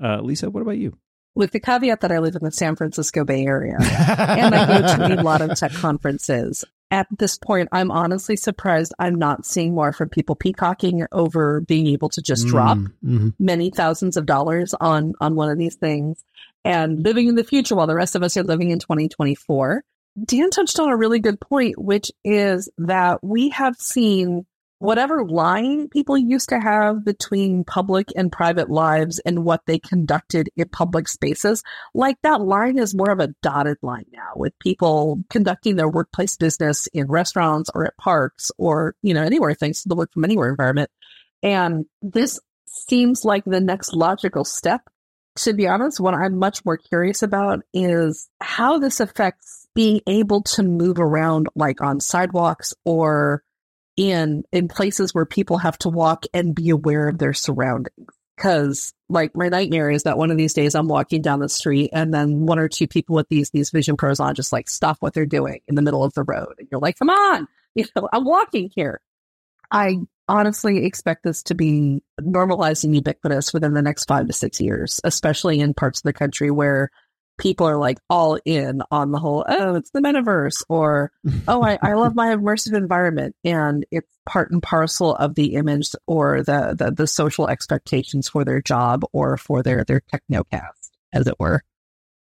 Uh, 0.02 0.20
Lisa, 0.20 0.50
what 0.50 0.62
about 0.62 0.78
you? 0.78 0.96
With 1.36 1.50
the 1.50 1.58
caveat 1.58 2.00
that 2.02 2.12
I 2.12 2.20
live 2.20 2.36
in 2.36 2.44
the 2.44 2.52
San 2.52 2.76
Francisco 2.76 3.24
Bay 3.24 3.44
Area 3.44 3.76
and 3.80 4.54
I 4.54 4.66
go 4.80 5.06
to 5.06 5.20
a 5.20 5.22
lot 5.22 5.40
of 5.40 5.58
tech 5.58 5.72
conferences, 5.74 6.64
at 6.92 7.08
this 7.18 7.38
point, 7.38 7.68
I'm 7.72 7.90
honestly 7.90 8.36
surprised 8.36 8.94
I'm 9.00 9.16
not 9.16 9.44
seeing 9.44 9.74
more 9.74 9.92
from 9.92 10.10
people 10.10 10.36
peacocking 10.36 11.04
over 11.10 11.60
being 11.60 11.88
able 11.88 12.08
to 12.10 12.22
just 12.22 12.46
drop 12.46 12.78
Mm-hmm. 12.78 13.30
many 13.40 13.70
thousands 13.70 14.16
of 14.16 14.26
dollars 14.26 14.74
on 14.80 15.14
on 15.20 15.34
one 15.34 15.50
of 15.50 15.58
these 15.58 15.74
things 15.74 16.22
and 16.64 17.02
living 17.02 17.28
in 17.28 17.34
the 17.34 17.44
future 17.44 17.76
while 17.76 17.86
the 17.86 17.94
rest 17.94 18.16
of 18.16 18.22
us 18.22 18.36
are 18.36 18.42
living 18.42 18.70
in 18.70 18.78
2024. 18.78 19.84
Dan 20.24 20.50
touched 20.50 20.78
on 20.78 20.90
a 20.90 20.96
really 20.96 21.18
good 21.18 21.40
point, 21.40 21.76
which 21.76 22.10
is 22.24 22.70
that 22.78 23.22
we 23.22 23.48
have 23.50 23.76
seen 23.76 24.46
whatever 24.78 25.24
line 25.24 25.88
people 25.88 26.16
used 26.16 26.50
to 26.50 26.60
have 26.60 27.04
between 27.04 27.64
public 27.64 28.08
and 28.14 28.30
private 28.30 28.70
lives 28.70 29.18
and 29.20 29.44
what 29.44 29.62
they 29.66 29.78
conducted 29.78 30.50
in 30.56 30.68
public 30.68 31.08
spaces, 31.08 31.62
like 31.94 32.16
that 32.22 32.40
line 32.40 32.78
is 32.78 32.94
more 32.94 33.10
of 33.10 33.18
a 33.18 33.34
dotted 33.42 33.78
line 33.82 34.04
now 34.12 34.30
with 34.36 34.52
people 34.58 35.20
conducting 35.30 35.76
their 35.76 35.88
workplace 35.88 36.36
business 36.36 36.86
in 36.88 37.06
restaurants 37.06 37.70
or 37.74 37.86
at 37.86 37.96
parks 37.96 38.52
or, 38.58 38.94
you 39.02 39.14
know, 39.14 39.22
anywhere 39.22 39.54
thanks 39.54 39.82
to 39.82 39.88
the 39.88 39.96
work 39.96 40.12
from 40.12 40.24
anywhere 40.24 40.50
environment. 40.50 40.90
And 41.42 41.86
this 42.02 42.38
seems 42.66 43.24
like 43.24 43.44
the 43.44 43.60
next 43.60 43.94
logical 43.94 44.44
step. 44.44 44.82
To 45.38 45.52
be 45.52 45.66
honest, 45.66 45.98
what 45.98 46.14
I'm 46.14 46.38
much 46.38 46.64
more 46.64 46.76
curious 46.76 47.22
about 47.22 47.60
is 47.72 48.28
how 48.40 48.78
this 48.78 49.00
affects 49.00 49.66
being 49.74 50.00
able 50.06 50.42
to 50.42 50.62
move 50.62 51.00
around 51.00 51.48
like 51.56 51.80
on 51.80 52.00
sidewalks 52.00 52.72
or 52.84 53.42
in 53.96 54.44
in 54.52 54.68
places 54.68 55.14
where 55.14 55.26
people 55.26 55.58
have 55.58 55.78
to 55.78 55.88
walk 55.88 56.26
and 56.32 56.54
be 56.54 56.70
aware 56.70 57.08
of 57.08 57.18
their 57.18 57.32
surroundings. 57.32 58.12
Cause 58.36 58.92
like 59.08 59.36
my 59.36 59.48
nightmare 59.48 59.90
is 59.90 60.04
that 60.04 60.18
one 60.18 60.30
of 60.32 60.36
these 60.36 60.54
days 60.54 60.74
I'm 60.74 60.88
walking 60.88 61.22
down 61.22 61.38
the 61.38 61.48
street 61.48 61.90
and 61.92 62.12
then 62.12 62.46
one 62.46 62.58
or 62.58 62.68
two 62.68 62.88
people 62.88 63.14
with 63.14 63.28
these 63.28 63.50
these 63.50 63.70
vision 63.70 63.96
pros 63.96 64.18
on 64.18 64.34
just 64.34 64.52
like 64.52 64.68
stop 64.68 64.96
what 65.00 65.14
they're 65.14 65.26
doing 65.26 65.60
in 65.68 65.76
the 65.76 65.82
middle 65.82 66.02
of 66.02 66.14
the 66.14 66.24
road. 66.24 66.54
And 66.58 66.68
you're 66.70 66.80
like, 66.80 66.98
come 66.98 67.10
on, 67.10 67.46
you 67.74 67.84
know, 67.94 68.08
I'm 68.12 68.24
walking 68.24 68.70
here. 68.74 69.00
I 69.70 69.98
honestly 70.28 70.84
expect 70.84 71.22
this 71.24 71.42
to 71.44 71.54
be 71.54 72.02
normalized 72.20 72.84
and 72.84 72.94
ubiquitous 72.94 73.52
within 73.52 73.74
the 73.74 73.82
next 73.82 74.04
five 74.04 74.26
to 74.26 74.32
six 74.32 74.60
years, 74.60 75.00
especially 75.04 75.60
in 75.60 75.74
parts 75.74 76.00
of 76.00 76.04
the 76.04 76.12
country 76.12 76.50
where 76.50 76.90
people 77.38 77.66
are 77.66 77.76
like 77.76 77.98
all 78.08 78.38
in 78.44 78.80
on 78.90 79.10
the 79.10 79.18
whole, 79.18 79.44
oh, 79.48 79.74
it's 79.74 79.90
the 79.90 80.00
metaverse, 80.00 80.64
or 80.68 81.10
oh, 81.48 81.62
I, 81.62 81.78
I 81.82 81.94
love 81.94 82.14
my 82.14 82.34
immersive 82.34 82.76
environment. 82.76 83.34
And 83.44 83.84
it's 83.90 84.08
part 84.24 84.50
and 84.50 84.62
parcel 84.62 85.14
of 85.16 85.34
the 85.34 85.54
image 85.54 85.90
or 86.06 86.42
the, 86.42 86.74
the, 86.78 86.90
the 86.92 87.06
social 87.06 87.48
expectations 87.48 88.28
for 88.28 88.44
their 88.44 88.62
job 88.62 89.04
or 89.12 89.36
for 89.36 89.62
their, 89.62 89.84
their 89.84 90.02
technocast, 90.12 90.90
as 91.12 91.26
it 91.26 91.34
were. 91.38 91.62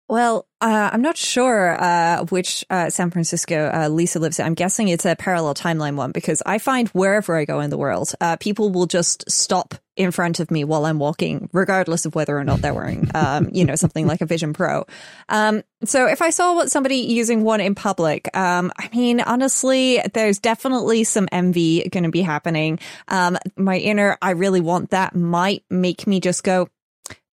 Well, 0.09 0.47
uh, 0.61 0.89
I'm 0.93 1.01
not 1.01 1.17
sure 1.17 1.81
uh, 1.81 2.25
which 2.25 2.63
uh, 2.69 2.89
San 2.89 3.11
Francisco 3.11 3.69
uh, 3.73 3.89
Lisa 3.89 4.19
lives 4.19 4.39
in. 4.39 4.45
I'm 4.45 4.53
guessing 4.53 4.87
it's 4.87 5.05
a 5.05 5.15
parallel 5.17 5.53
timeline 5.53 5.95
one 5.95 6.11
because 6.11 6.41
I 6.45 6.59
find 6.59 6.87
wherever 6.89 7.35
I 7.35 7.43
go 7.43 7.59
in 7.59 7.69
the 7.69 7.77
world, 7.77 8.13
uh, 8.21 8.37
people 8.37 8.71
will 8.71 8.85
just 8.85 9.29
stop 9.29 9.75
in 9.97 10.11
front 10.11 10.39
of 10.39 10.49
me 10.49 10.63
while 10.63 10.85
I'm 10.85 10.99
walking, 10.99 11.49
regardless 11.51 12.05
of 12.05 12.15
whether 12.15 12.37
or 12.37 12.43
not 12.43 12.61
they're 12.61 12.73
wearing, 12.73 13.09
um, 13.15 13.49
you 13.51 13.65
know, 13.65 13.75
something 13.75 14.07
like 14.07 14.21
a 14.21 14.25
Vision 14.25 14.53
Pro. 14.53 14.85
Um, 15.27 15.63
so 15.83 16.07
if 16.07 16.21
I 16.21 16.29
saw 16.29 16.65
somebody 16.65 16.97
using 16.97 17.43
one 17.43 17.59
in 17.59 17.75
public, 17.75 18.35
um, 18.35 18.71
I 18.77 18.89
mean, 18.93 19.19
honestly, 19.19 19.99
there's 20.13 20.39
definitely 20.39 21.03
some 21.03 21.27
envy 21.31 21.87
going 21.89 22.03
to 22.03 22.11
be 22.11 22.21
happening. 22.21 22.79
Um, 23.09 23.37
my 23.57 23.77
inner, 23.77 24.17
I 24.21 24.31
really 24.31 24.61
want 24.61 24.91
that 24.91 25.15
might 25.15 25.63
make 25.69 26.07
me 26.07 26.19
just 26.19 26.43
go, 26.43 26.69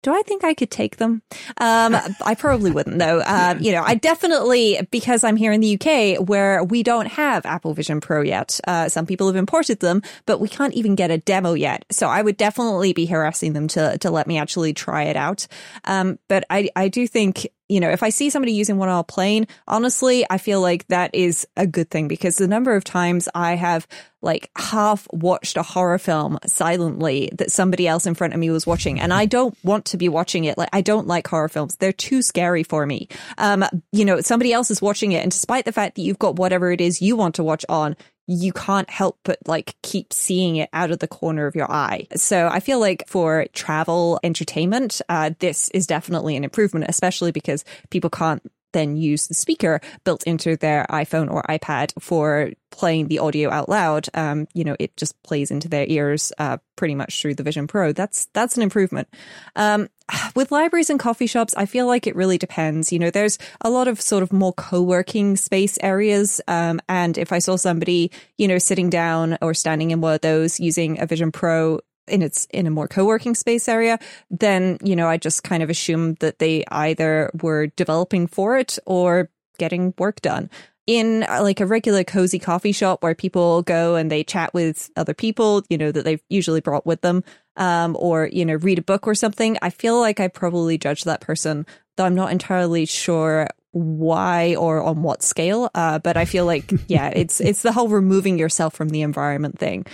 do 0.04 0.14
I 0.14 0.22
think 0.22 0.44
I 0.44 0.54
could 0.54 0.70
take 0.70 0.98
them? 0.98 1.24
Um, 1.58 1.98
I 2.26 2.36
probably 2.36 2.72
wouldn't 2.72 3.00
though. 3.00 3.20
Uh, 3.20 3.56
you 3.60 3.72
know, 3.72 3.82
I 3.84 3.96
definitely, 3.96 4.86
because 4.92 5.24
I'm 5.24 5.36
here 5.36 5.52
in 5.52 5.62
the 5.62 5.80
UK 5.80 6.28
where 6.28 6.64
we 6.64 6.84
don't 6.84 7.08
have 7.08 7.46
Apple 7.46 7.74
Vision 7.74 8.00
Pro 8.00 8.22
yet. 8.22 8.60
Uh, 8.68 8.90
some 8.90 9.06
people 9.06 9.28
have 9.28 9.36
imported 9.36 9.80
them, 9.80 10.04
but 10.26 10.40
we 10.40 10.48
can't 10.48 10.74
even 10.74 10.96
get 10.96 11.10
a 11.10 11.18
demo 11.18 11.54
yet. 11.54 11.86
So 11.90 12.08
I 12.08 12.22
would 12.22 12.38
definitely 12.38 12.94
be 12.94 13.06
harassing 13.06 13.54
them 13.54 13.68
to, 13.70 13.98
to 14.00 14.12
let 14.12 14.28
me 14.28 14.38
actually 14.38 14.74
try 14.74 15.04
it 15.04 15.16
out. 15.16 15.48
Um, 15.86 16.20
but 16.28 16.46
I, 16.50 16.70
I 16.76 16.90
do 16.90 17.08
think 17.08 17.48
you 17.70 17.80
know, 17.80 17.90
if 17.90 18.04
I 18.04 18.10
see 18.10 18.30
somebody 18.30 18.52
using 18.52 18.78
one 18.78 18.90
on 18.90 19.00
a 19.00 19.04
plane, 19.04 19.48
honestly, 19.68 20.26
I 20.30 20.38
feel 20.38 20.62
like 20.62 20.88
that 20.88 21.16
is 21.16 21.48
a 21.56 21.66
good 21.66 21.90
thing 21.90 22.08
because 22.08 22.38
the 22.38 22.48
number 22.48 22.76
of 22.76 22.84
times 22.84 23.30
I 23.34 23.56
have 23.56 23.88
like 24.22 24.50
half 24.58 25.08
watched 25.12 25.58
a 25.58 25.64
horror 25.64 25.98
film 25.98 26.40
silently 26.46 27.30
that 27.34 27.52
somebody 27.52 27.88
else 27.88 28.06
in 28.06 28.16
front 28.16 28.34
of 28.34 28.40
me 28.40 28.50
was 28.50 28.66
watching 28.66 29.00
and 29.00 29.14
I 29.14 29.26
don't 29.26 29.56
want 29.64 29.86
to 29.86 29.98
be 29.98 30.08
watching 30.08 30.46
it. 30.46 30.58
Like 30.58 30.70
I 30.72 30.82
don't 30.82 31.08
like 31.08 31.28
horror 31.28 31.50
films. 31.50 31.76
They're 31.76 31.92
too 31.92 32.22
scary 32.22 32.64
for 32.64 32.86
me. 32.86 33.10
Um, 33.38 33.66
you 33.92 34.06
know, 34.06 34.22
somebody 34.22 34.54
else 34.54 34.72
is 34.72 34.82
watching 34.82 35.12
it 35.12 35.24
and 35.24 35.32
despite 35.32 35.66
the 35.66 35.74
fact 35.74 35.96
that 35.96 36.02
you've 36.02 36.20
got 36.20 36.38
whatever 36.38 36.72
it 36.72 36.80
is 36.80 37.02
you 37.02 37.16
want 37.16 37.36
to 37.36 37.44
watch 37.44 37.66
on, 37.68 37.98
you 38.28 38.54
can't 38.54 38.90
help 38.90 39.20
but 39.24 39.38
like 39.48 39.76
keep 39.82 40.14
seeing 40.14 40.56
it 40.56 40.70
out 40.74 40.92
of 40.92 41.00
the 41.00 41.08
corner 41.08 41.46
of 41.46 41.56
your 41.56 41.72
eye. 41.72 42.08
So 42.16 42.48
I 42.48 42.60
feel 42.60 42.80
like 42.80 43.04
for 43.08 43.46
travel 43.54 44.20
entertainment, 44.24 45.02
uh, 45.10 45.32
this 45.40 45.70
is 45.70 45.88
definitely 45.88 46.36
an 46.36 46.44
improvement, 46.44 46.86
especially 46.88 47.32
because 47.32 47.66
people 47.90 48.10
can't 48.10 48.42
then 48.74 48.98
use 48.98 49.28
the 49.28 49.34
speaker 49.34 49.80
built 50.04 50.24
into 50.24 50.58
their 50.58 50.86
iPhone 50.90 51.32
or 51.32 51.44
iPad 51.44 51.94
for 52.02 52.52
playing 52.72 53.08
the 53.08 53.20
audio 53.20 53.50
out 53.50 53.70
loud. 53.70 54.08
Um, 54.14 54.48
you 54.54 54.64
know, 54.64 54.76
it 54.80 54.98
just 54.98 55.22
plays 55.24 55.52
into 55.52 55.70
their 55.70 55.86
ears 55.88 56.34
uh, 56.38 56.58
pretty 56.76 56.96
much 56.96 57.22
through 57.22 57.36
the 57.36 57.44
Vision 57.44 57.68
Pro. 57.68 57.94
That's 57.94 58.28
that's 58.34 58.58
an 58.58 58.64
improvement. 58.64 59.08
Um, 59.56 59.90
with 60.36 60.52
libraries 60.52 60.90
and 60.90 61.00
coffee 61.00 61.28
shops, 61.28 61.54
I 61.56 61.66
feel 61.66 61.88
like 61.88 62.08
it 62.08 62.16
really 62.16 62.38
depends. 62.38 62.92
You 62.92 63.00
know, 63.00 63.10
there's 63.10 63.38
a 63.62 63.70
lot 63.70 63.88
of 63.88 64.02
sort 64.02 64.24
of 64.24 64.34
more 64.34 64.54
co-working 64.54 65.36
space 65.36 65.78
areas. 65.82 66.42
Um, 66.48 66.80
and 66.90 67.18
if 67.18 67.32
I 67.32 67.40
saw 67.40 67.56
somebody, 67.56 68.12
you 68.38 68.48
know, 68.48 68.58
sitting 68.58 68.90
down 68.90 69.38
or 69.42 69.54
standing 69.54 69.92
in 69.92 70.02
one 70.02 70.16
of 70.16 70.22
those 70.22 70.60
using 70.60 71.00
a 71.00 71.06
Vision 71.06 71.32
Pro 71.32 71.80
in 72.08 72.22
its 72.22 72.48
in 72.52 72.68
a 72.68 72.72
more 72.72 72.88
co-working 72.88 73.36
space 73.36 73.68
area, 73.70 73.98
then, 74.30 74.78
you 74.84 74.96
know, 74.96 75.08
I 75.08 75.18
just 75.18 75.44
kind 75.44 75.64
of 75.64 75.70
assume 75.70 76.16
that 76.16 76.40
they 76.40 76.66
either 76.70 77.32
were 77.42 77.68
developing 77.68 78.28
for 78.28 78.58
it 78.58 78.78
or 78.86 79.30
getting 79.58 79.94
work 79.98 80.20
done 80.22 80.50
in 80.86 81.24
uh, 81.24 81.42
like 81.42 81.60
a 81.60 81.66
regular 81.66 82.04
cozy 82.04 82.40
coffee 82.40 82.72
shop 82.72 83.02
where 83.04 83.16
people 83.16 83.62
go 83.62 83.96
and 83.96 84.12
they 84.12 84.24
chat 84.24 84.54
with 84.54 84.90
other 84.96 85.14
people, 85.14 85.64
you 85.70 85.78
know, 85.78 85.92
that 85.92 86.04
they've 86.04 86.24
usually 86.30 86.62
brought 86.62 86.86
with 86.86 87.02
them, 87.02 87.24
um, 87.56 87.96
or, 88.00 88.28
you 88.32 88.46
know, 88.46 88.56
read 88.56 88.80
a 88.80 88.84
book 88.84 89.08
or 89.08 89.16
something, 89.16 89.58
I 89.62 89.70
feel 89.70 90.00
like 90.00 90.20
I 90.20 90.28
probably 90.28 90.78
judge 90.78 91.06
that 91.06 91.22
person, 91.22 91.66
though 91.96 92.06
I'm 92.06 92.16
not 92.16 92.32
entirely 92.32 92.86
sure 92.86 93.48
why 93.72 94.56
or 94.56 94.84
on 94.84 95.04
what 95.04 95.24
scale. 95.24 95.70
Uh, 95.74 96.00
but 96.00 96.18
I 96.18 96.26
feel 96.26 96.46
like, 96.46 96.72
yeah, 96.88 97.10
it's, 97.10 97.40
it's 97.40 97.62
the 97.62 97.72
whole 97.72 97.88
removing 97.88 98.38
yourself 98.38 98.74
from 98.74 98.90
the 98.90 99.02
environment 99.02 99.60
thing. 99.60 99.86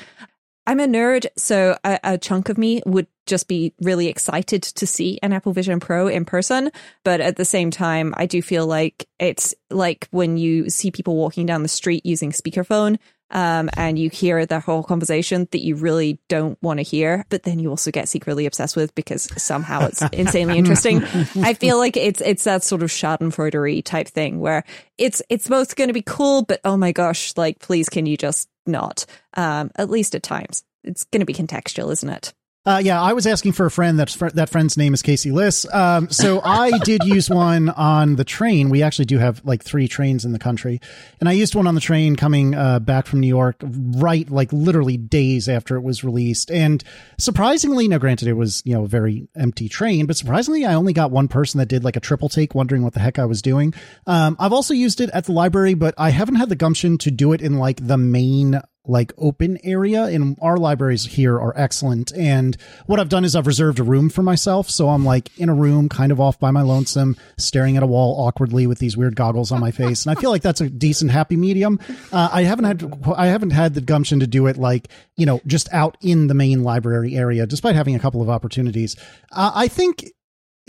I'm 0.70 0.80
a 0.80 0.86
nerd, 0.86 1.26
so 1.36 1.76
a, 1.84 2.00
a, 2.04 2.18
chunk 2.20 2.48
of 2.50 2.60
me 2.60 2.84
would 2.86 3.08
just 3.26 3.48
be 3.48 3.74
really 3.82 4.06
excited 4.06 4.62
to 4.62 4.86
see 4.86 5.18
an 5.24 5.34
Apple 5.34 5.52
Vision 5.52 5.80
Pro 5.80 6.06
in 6.06 6.26
person. 6.26 6.70
But 7.04 7.22
at 7.22 7.38
the 7.38 7.44
same 7.44 7.72
time, 7.72 8.14
I 8.18 8.28
do 8.28 8.44
feel 8.44 8.68
like 8.68 9.08
it's 9.18 9.56
like 9.72 10.08
when 10.12 10.38
you 10.38 10.70
see 10.70 10.92
people 10.92 11.16
walking 11.16 11.48
down 11.48 11.64
the 11.64 11.70
street 11.70 12.06
using 12.06 12.32
speakerphone. 12.32 13.00
Um, 13.32 13.70
and 13.78 14.00
you 14.00 14.10
hear 14.10 14.46
the 14.46 14.60
whole 14.60 14.84
conversation 14.84 15.48
that 15.52 15.64
you 15.64 15.76
really 15.76 16.20
don't 16.30 16.62
want 16.62 16.80
to 16.80 16.84
hear, 16.84 17.26
but 17.30 17.44
then 17.44 17.60
you 17.60 17.70
also 17.70 17.92
get 17.92 18.10
secretly 18.10 18.46
obsessed 18.46 18.76
with 18.76 18.94
because 18.96 19.24
somehow 19.42 19.86
it's 19.86 20.02
insanely 20.14 20.58
interesting. 20.58 21.04
I 21.44 21.54
feel 21.54 21.78
like 21.78 21.96
it's 21.96 22.22
it's 22.22 22.44
that 22.46 22.64
sort 22.64 22.82
of 22.82 22.90
Schadenfreudery 22.90 23.84
type 23.84 24.08
thing 24.08 24.40
where 24.40 24.64
it's 24.98 25.22
it's 25.30 25.48
both 25.48 25.76
going 25.76 25.90
to 25.90 25.94
be 25.94 26.02
cool, 26.02 26.44
but 26.44 26.60
oh 26.66 26.78
my 26.78 26.92
gosh, 26.92 27.34
like 27.38 27.60
please 27.60 27.90
can 27.90 28.06
you 28.06 28.18
just 28.18 28.50
not? 28.66 29.06
Um, 29.36 29.72
at 29.76 29.90
least 29.90 30.16
at 30.16 30.24
times, 30.24 30.64
it's 30.84 31.04
going 31.06 31.22
to 31.22 31.26
be 31.26 31.34
contextual, 31.34 31.92
isn't 31.92 32.10
it? 32.10 32.34
Uh, 32.70 32.78
yeah, 32.78 33.02
I 33.02 33.14
was 33.14 33.26
asking 33.26 33.54
for 33.54 33.66
a 33.66 33.72
friend. 33.72 33.98
That's 33.98 34.14
fr- 34.14 34.30
that 34.30 34.48
friend's 34.48 34.78
name 34.78 34.94
is 34.94 35.02
Casey 35.02 35.32
Liss. 35.32 35.66
Um, 35.74 36.12
so 36.12 36.40
I 36.44 36.78
did 36.84 37.04
use 37.04 37.28
one 37.28 37.70
on 37.70 38.16
the 38.16 38.24
train. 38.24 38.70
We 38.70 38.84
actually 38.84 39.06
do 39.06 39.18
have 39.18 39.44
like 39.44 39.64
three 39.64 39.88
trains 39.88 40.24
in 40.24 40.34
the 40.34 40.40
country, 40.40 40.80
and 41.20 41.28
I 41.28 41.32
used 41.32 41.56
one 41.56 41.66
on 41.66 41.74
the 41.74 41.82
train 41.82 42.16
coming 42.16 42.54
uh, 42.54 42.78
back 42.78 43.08
from 43.08 43.22
New 43.22 43.28
York, 43.28 43.56
right 43.64 44.30
like 44.30 44.54
literally 44.54 44.98
days 44.98 45.50
after 45.50 45.78
it 45.78 45.82
was 45.82 46.04
released. 46.04 46.52
And 46.52 46.84
surprisingly, 47.18 47.88
now 47.88 47.98
granted 47.98 48.28
it 48.28 48.34
was 48.34 48.62
you 48.66 48.76
know 48.76 48.84
a 48.84 48.88
very 48.88 49.28
empty 49.36 49.68
train, 49.68 50.06
but 50.06 50.16
surprisingly, 50.16 50.64
I 50.64 50.76
only 50.76 50.94
got 50.94 51.10
one 51.10 51.28
person 51.28 51.58
that 51.58 51.70
did 51.70 51.84
like 51.84 51.96
a 51.96 52.00
triple 52.00 52.30
take, 52.30 52.54
wondering 52.54 52.84
what 52.84 52.94
the 52.94 53.00
heck 53.00 53.18
I 53.18 53.26
was 53.26 53.42
doing. 53.42 53.74
Um, 54.06 54.36
I've 54.38 54.54
also 54.54 54.76
used 54.76 55.02
it 55.02 55.10
at 55.12 55.26
the 55.26 55.32
library, 55.32 55.74
but 55.74 55.96
I 55.98 56.12
haven't 56.12 56.36
had 56.36 56.50
the 56.50 56.56
gumption 56.56 57.00
to 57.00 57.10
do 57.10 57.34
it 57.34 57.42
in 57.42 57.58
like 57.58 57.88
the 57.88 57.98
main 57.98 58.62
like 58.90 59.14
open 59.18 59.58
area 59.64 60.06
and 60.06 60.38
our 60.42 60.58
libraries 60.58 61.06
here 61.06 61.40
are 61.40 61.54
excellent. 61.56 62.12
And 62.14 62.58
what 62.88 63.00
i've 63.00 63.10
done 63.10 63.24
is 63.24 63.36
i've 63.36 63.48
reserved 63.48 63.80
a 63.80 63.84
room 63.84 64.10
for 64.10 64.24
myself. 64.24 64.70
So 64.70 64.90
i'm 64.90 65.06
like 65.06 65.30
in 65.38 65.50
a 65.50 65.54
room 65.54 65.90
kind 65.90 66.12
of 66.12 66.20
off 66.20 66.40
by 66.40 66.52
my 66.52 66.62
lonesome 66.62 67.16
staring 67.38 67.78
at 67.78 67.84
a 67.84 67.88
wall 67.88 68.26
awkwardly 68.26 68.68
with 68.68 68.80
these 68.80 68.98
weird 68.98 69.16
goggles 69.16 69.52
on 69.52 69.60
my 69.60 69.72
face. 69.72 70.06
And 70.06 70.18
i 70.18 70.20
feel 70.20 70.32
like 70.32 70.42
that's 70.42 70.62
a 70.62 70.70
decent 70.70 71.12
happy 71.12 71.36
medium. 71.36 71.80
Uh, 72.12 72.30
i 72.32 72.44
haven't 72.44 72.66
had 72.66 72.94
i 73.16 73.28
haven't 73.28 73.52
had 73.52 73.74
the 73.74 73.82
gumption 73.82 74.20
to 74.20 74.28
do 74.28 74.48
it 74.48 74.58
like 74.58 74.90
you 75.16 75.26
know 75.26 75.40
just 75.46 75.72
out 75.74 75.98
in 76.02 76.28
the 76.28 76.34
main 76.34 76.64
library 76.64 77.16
area 77.16 77.46
despite 77.46 77.76
having 77.76 77.96
a 77.96 78.00
couple 78.00 78.22
of 78.22 78.30
opportunities. 78.30 78.96
Uh, 79.32 79.52
i 79.54 79.68
think 79.68 80.06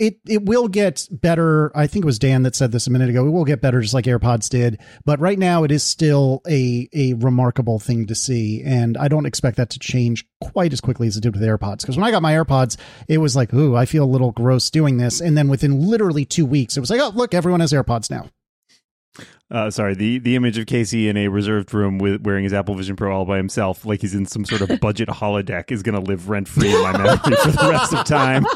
it 0.01 0.19
it 0.27 0.43
will 0.43 0.67
get 0.67 1.07
better. 1.11 1.71
I 1.77 1.85
think 1.85 2.03
it 2.03 2.07
was 2.07 2.17
Dan 2.17 2.41
that 2.41 2.55
said 2.55 2.71
this 2.71 2.87
a 2.87 2.89
minute 2.89 3.09
ago. 3.11 3.27
It 3.27 3.29
will 3.29 3.45
get 3.45 3.61
better, 3.61 3.81
just 3.81 3.93
like 3.93 4.05
AirPods 4.05 4.49
did. 4.49 4.81
But 5.05 5.19
right 5.19 5.37
now, 5.37 5.63
it 5.63 5.71
is 5.71 5.83
still 5.83 6.41
a 6.49 6.89
a 6.91 7.13
remarkable 7.13 7.77
thing 7.77 8.07
to 8.07 8.15
see, 8.15 8.63
and 8.65 8.97
I 8.97 9.07
don't 9.07 9.27
expect 9.27 9.57
that 9.57 9.69
to 9.69 9.79
change 9.79 10.25
quite 10.41 10.73
as 10.73 10.81
quickly 10.81 11.07
as 11.07 11.17
it 11.17 11.21
did 11.21 11.35
with 11.35 11.43
AirPods. 11.43 11.81
Because 11.81 11.97
when 11.97 12.03
I 12.03 12.09
got 12.09 12.23
my 12.23 12.33
AirPods, 12.33 12.77
it 13.07 13.19
was 13.19 13.35
like, 13.35 13.53
ooh, 13.53 13.75
I 13.75 13.85
feel 13.85 14.03
a 14.03 14.05
little 14.05 14.31
gross 14.31 14.71
doing 14.71 14.97
this, 14.97 15.21
and 15.21 15.37
then 15.37 15.47
within 15.49 15.87
literally 15.87 16.25
two 16.25 16.47
weeks, 16.47 16.75
it 16.75 16.79
was 16.79 16.89
like, 16.89 16.99
oh, 16.99 17.11
look, 17.13 17.35
everyone 17.35 17.59
has 17.59 17.71
AirPods 17.71 18.09
now. 18.09 18.27
Uh, 19.51 19.69
sorry, 19.69 19.95
the, 19.95 20.17
the 20.19 20.37
image 20.37 20.57
of 20.57 20.65
Casey 20.65 21.09
in 21.09 21.17
a 21.17 21.27
reserved 21.27 21.73
room 21.73 21.97
with 21.97 22.21
wearing 22.21 22.45
his 22.45 22.53
Apple 22.53 22.73
Vision 22.75 22.95
Pro 22.95 23.13
all 23.13 23.25
by 23.25 23.35
himself, 23.35 23.85
like 23.85 23.99
he's 23.99 24.15
in 24.15 24.25
some 24.25 24.45
sort 24.45 24.61
of 24.61 24.79
budget 24.79 25.09
holodeck, 25.09 25.71
is 25.71 25.83
going 25.83 25.95
to 25.95 26.01
live 26.01 26.29
rent 26.29 26.47
free 26.47 26.73
in 26.73 26.81
my 26.81 26.93
memory 26.93 27.17
for 27.17 27.51
the 27.51 27.67
rest 27.69 27.93
of 27.93 28.05
time. 28.05 28.43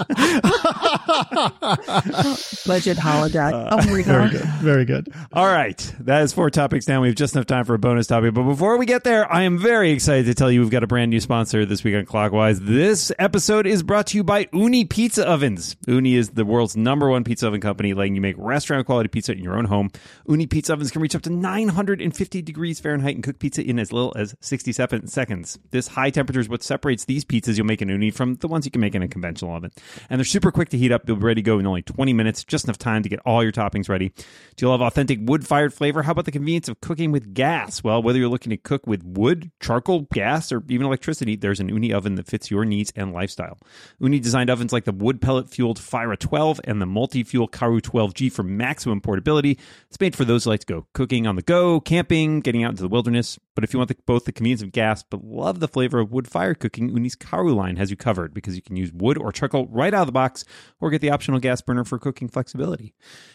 Budget 2.65 2.97
holodeck. 2.97 3.53
Uh, 3.53 3.69
oh 3.71 3.77
my 3.77 4.03
Very 4.03 4.29
good, 4.29 4.45
very 4.62 4.86
good. 4.86 5.10
All 5.34 5.45
right, 5.45 5.77
that 5.99 6.23
is 6.23 6.34
four 6.34 6.49
topics 6.49 6.86
down. 6.86 7.01
We 7.01 7.10
have 7.10 7.15
just 7.15 7.36
enough 7.36 7.45
time 7.45 7.65
for 7.65 7.73
a 7.73 7.79
bonus 7.79 8.08
topic. 8.08 8.34
But 8.34 8.43
before 8.43 8.77
we 8.77 8.86
get 8.86 9.03
there, 9.03 9.31
I 9.31 9.43
am 9.43 9.58
very 9.58 9.91
excited 9.91 10.25
to 10.27 10.34
tell 10.34 10.49
you 10.51 10.62
we've 10.62 10.69
got 10.69 10.84
a 10.84 10.88
brand 10.88 11.12
new 11.12 11.19
sponsor 11.19 11.65
this 11.65 11.84
week 11.84 11.95
on 11.95 12.05
Clockwise. 12.05 12.62
This 12.62 13.12
episode 13.19 13.67
is 13.67 13.84
brought 13.84 14.08
to 14.08 14.17
you 14.17 14.23
by 14.23 14.45
Ooni 14.45 14.89
Pizza 14.89 15.27
Ovens. 15.27 15.75
Ooni 15.88 16.15
is 16.15 16.29
the 16.29 16.45
world's 16.45 16.77
number 16.77 17.10
one 17.10 17.23
pizza 17.23 17.47
oven 17.47 17.62
company, 17.62 17.93
letting 17.93 18.15
you 18.15 18.21
make 18.21 18.36
restaurant 18.38 18.86
quality 18.86 19.10
pizza 19.10 19.34
in 19.34 19.43
your 19.43 19.58
own 19.58 19.65
home. 19.65 19.89
Ooni 20.27 20.49
Pizza 20.49 20.73
Ovens 20.73 20.85
can 20.91 21.02
reach 21.02 21.15
up 21.15 21.21
to 21.24 21.30
950 21.30 22.41
degrees 22.41 22.80
Fahrenheit 22.80 23.15
and 23.15 23.24
cook 23.24 23.39
pizza 23.39 23.63
in 23.63 23.80
as 23.80 23.91
little 23.91 24.13
as 24.15 24.36
67 24.41 25.08
seconds. 25.08 25.60
This 25.71 25.88
high 25.88 26.10
temperature 26.10 26.39
is 26.39 26.50
what 26.50 26.63
separates 26.63 27.06
these 27.06 27.26
pizzas 27.26 27.58
you'll 27.58 27.65
make 27.65 27.82
in 27.82 27.89
Ooni 27.89 28.13
from 28.13 28.36
the 28.36 28.48
ones 28.48 28.65
you 28.65 28.71
can 28.71 28.82
make 28.82 28.95
in 28.95 29.02
a 29.02 29.08
conventional 29.08 29.56
oven. 29.56 29.71
And 30.10 30.19
they're 30.19 30.26
super 30.26 30.52
quick 30.52 30.69
to 30.69 30.78
heat 30.78 30.91
up. 30.91 31.06
They'll 31.06 31.15
be 31.15 31.24
ready 31.24 31.41
to 31.41 31.45
go 31.45 31.60
in 31.60 31.67
only 31.67 31.82
20 31.82 32.13
minutes, 32.13 32.43
just 32.43 32.65
enough 32.65 32.78
time 32.78 33.04
to 33.04 33.10
get 33.10 33.19
all 33.26 33.43
your 33.43 33.52
toppings 33.52 33.89
ready. 33.89 34.10
Do 34.56 34.65
you 34.65 34.69
love 34.69 34.82
authentic 34.82 35.19
wood 35.21 35.48
fired 35.48 35.74
flavor? 35.74 36.04
How 36.04 36.12
about 36.12 36.26
the 36.26 36.32
convenience 36.32 36.67
of 36.67 36.82
cooking 36.82 37.12
with 37.12 37.34
gas? 37.34 37.84
Well, 37.84 38.02
whether 38.02 38.19
you're 38.19 38.30
looking 38.30 38.52
to 38.52 38.58
cook 38.58 38.86
with 38.88 39.04
wood, 39.04 39.52
charcoal, 39.60 40.08
gas, 40.13 40.52
or 40.52 40.63
even 40.69 40.86
electricity, 40.86 41.36
there's 41.36 41.60
an 41.60 41.69
Ooni 41.69 41.93
oven 41.93 42.15
that 42.15 42.28
fits 42.28 42.52
your 42.52 42.65
needs 42.65 42.91
and 42.95 43.13
lifestyle. 43.13 43.58
Ooni 44.02 44.21
designed 44.21 44.50
ovens 44.50 44.74
like 44.74 44.86
the 44.86 44.91
wood 44.91 45.21
pellet 45.21 45.50
fueled 45.50 45.80
Fyra 45.80 46.17
12 46.17 46.62
and 46.63 46.82
the 46.82 46.86
multi 46.86 47.24
fuel 47.24 47.48
Karu 47.48 47.82
12G 47.82 48.32
for 48.32 48.43
maximum 48.43 49.02
portability. 49.02 49.58
It's 49.88 50.00
made 50.00 50.15
for 50.15 50.26
those 50.26 50.43
who 50.43 50.50
like 50.50 50.62
to 50.62 50.65
go 50.65 50.74
cooking 50.93 51.27
on 51.27 51.35
the 51.35 51.41
go, 51.41 51.79
camping, 51.79 52.39
getting 52.39 52.63
out 52.63 52.71
into 52.71 52.81
the 52.81 52.89
wilderness. 52.89 53.39
But 53.55 53.63
if 53.63 53.73
you 53.73 53.79
want 53.79 53.89
the, 53.89 53.97
both 54.05 54.25
the 54.25 54.31
convenience 54.31 54.61
of 54.61 54.71
gas 54.71 55.03
but 55.03 55.23
love 55.23 55.59
the 55.59 55.67
flavor 55.67 55.99
of 55.99 56.11
wood 56.11 56.27
fire 56.27 56.53
cooking, 56.53 56.91
Ooni's 56.91 57.15
Karu 57.15 57.55
line 57.55 57.75
has 57.77 57.89
you 57.89 57.97
covered 57.97 58.33
because 58.33 58.55
you 58.55 58.61
can 58.61 58.75
use 58.75 58.91
wood 58.93 59.17
or 59.17 59.31
charcoal 59.31 59.67
right 59.67 59.93
out 59.93 60.01
of 60.01 60.07
the 60.07 60.11
box 60.11 60.45
or 60.79 60.89
get 60.89 61.01
the 61.01 61.09
optional 61.09 61.39
gas 61.39 61.61
burner 61.61 61.83
for 61.83 61.99
cooking 61.99 62.27
flexibility. 62.27 62.93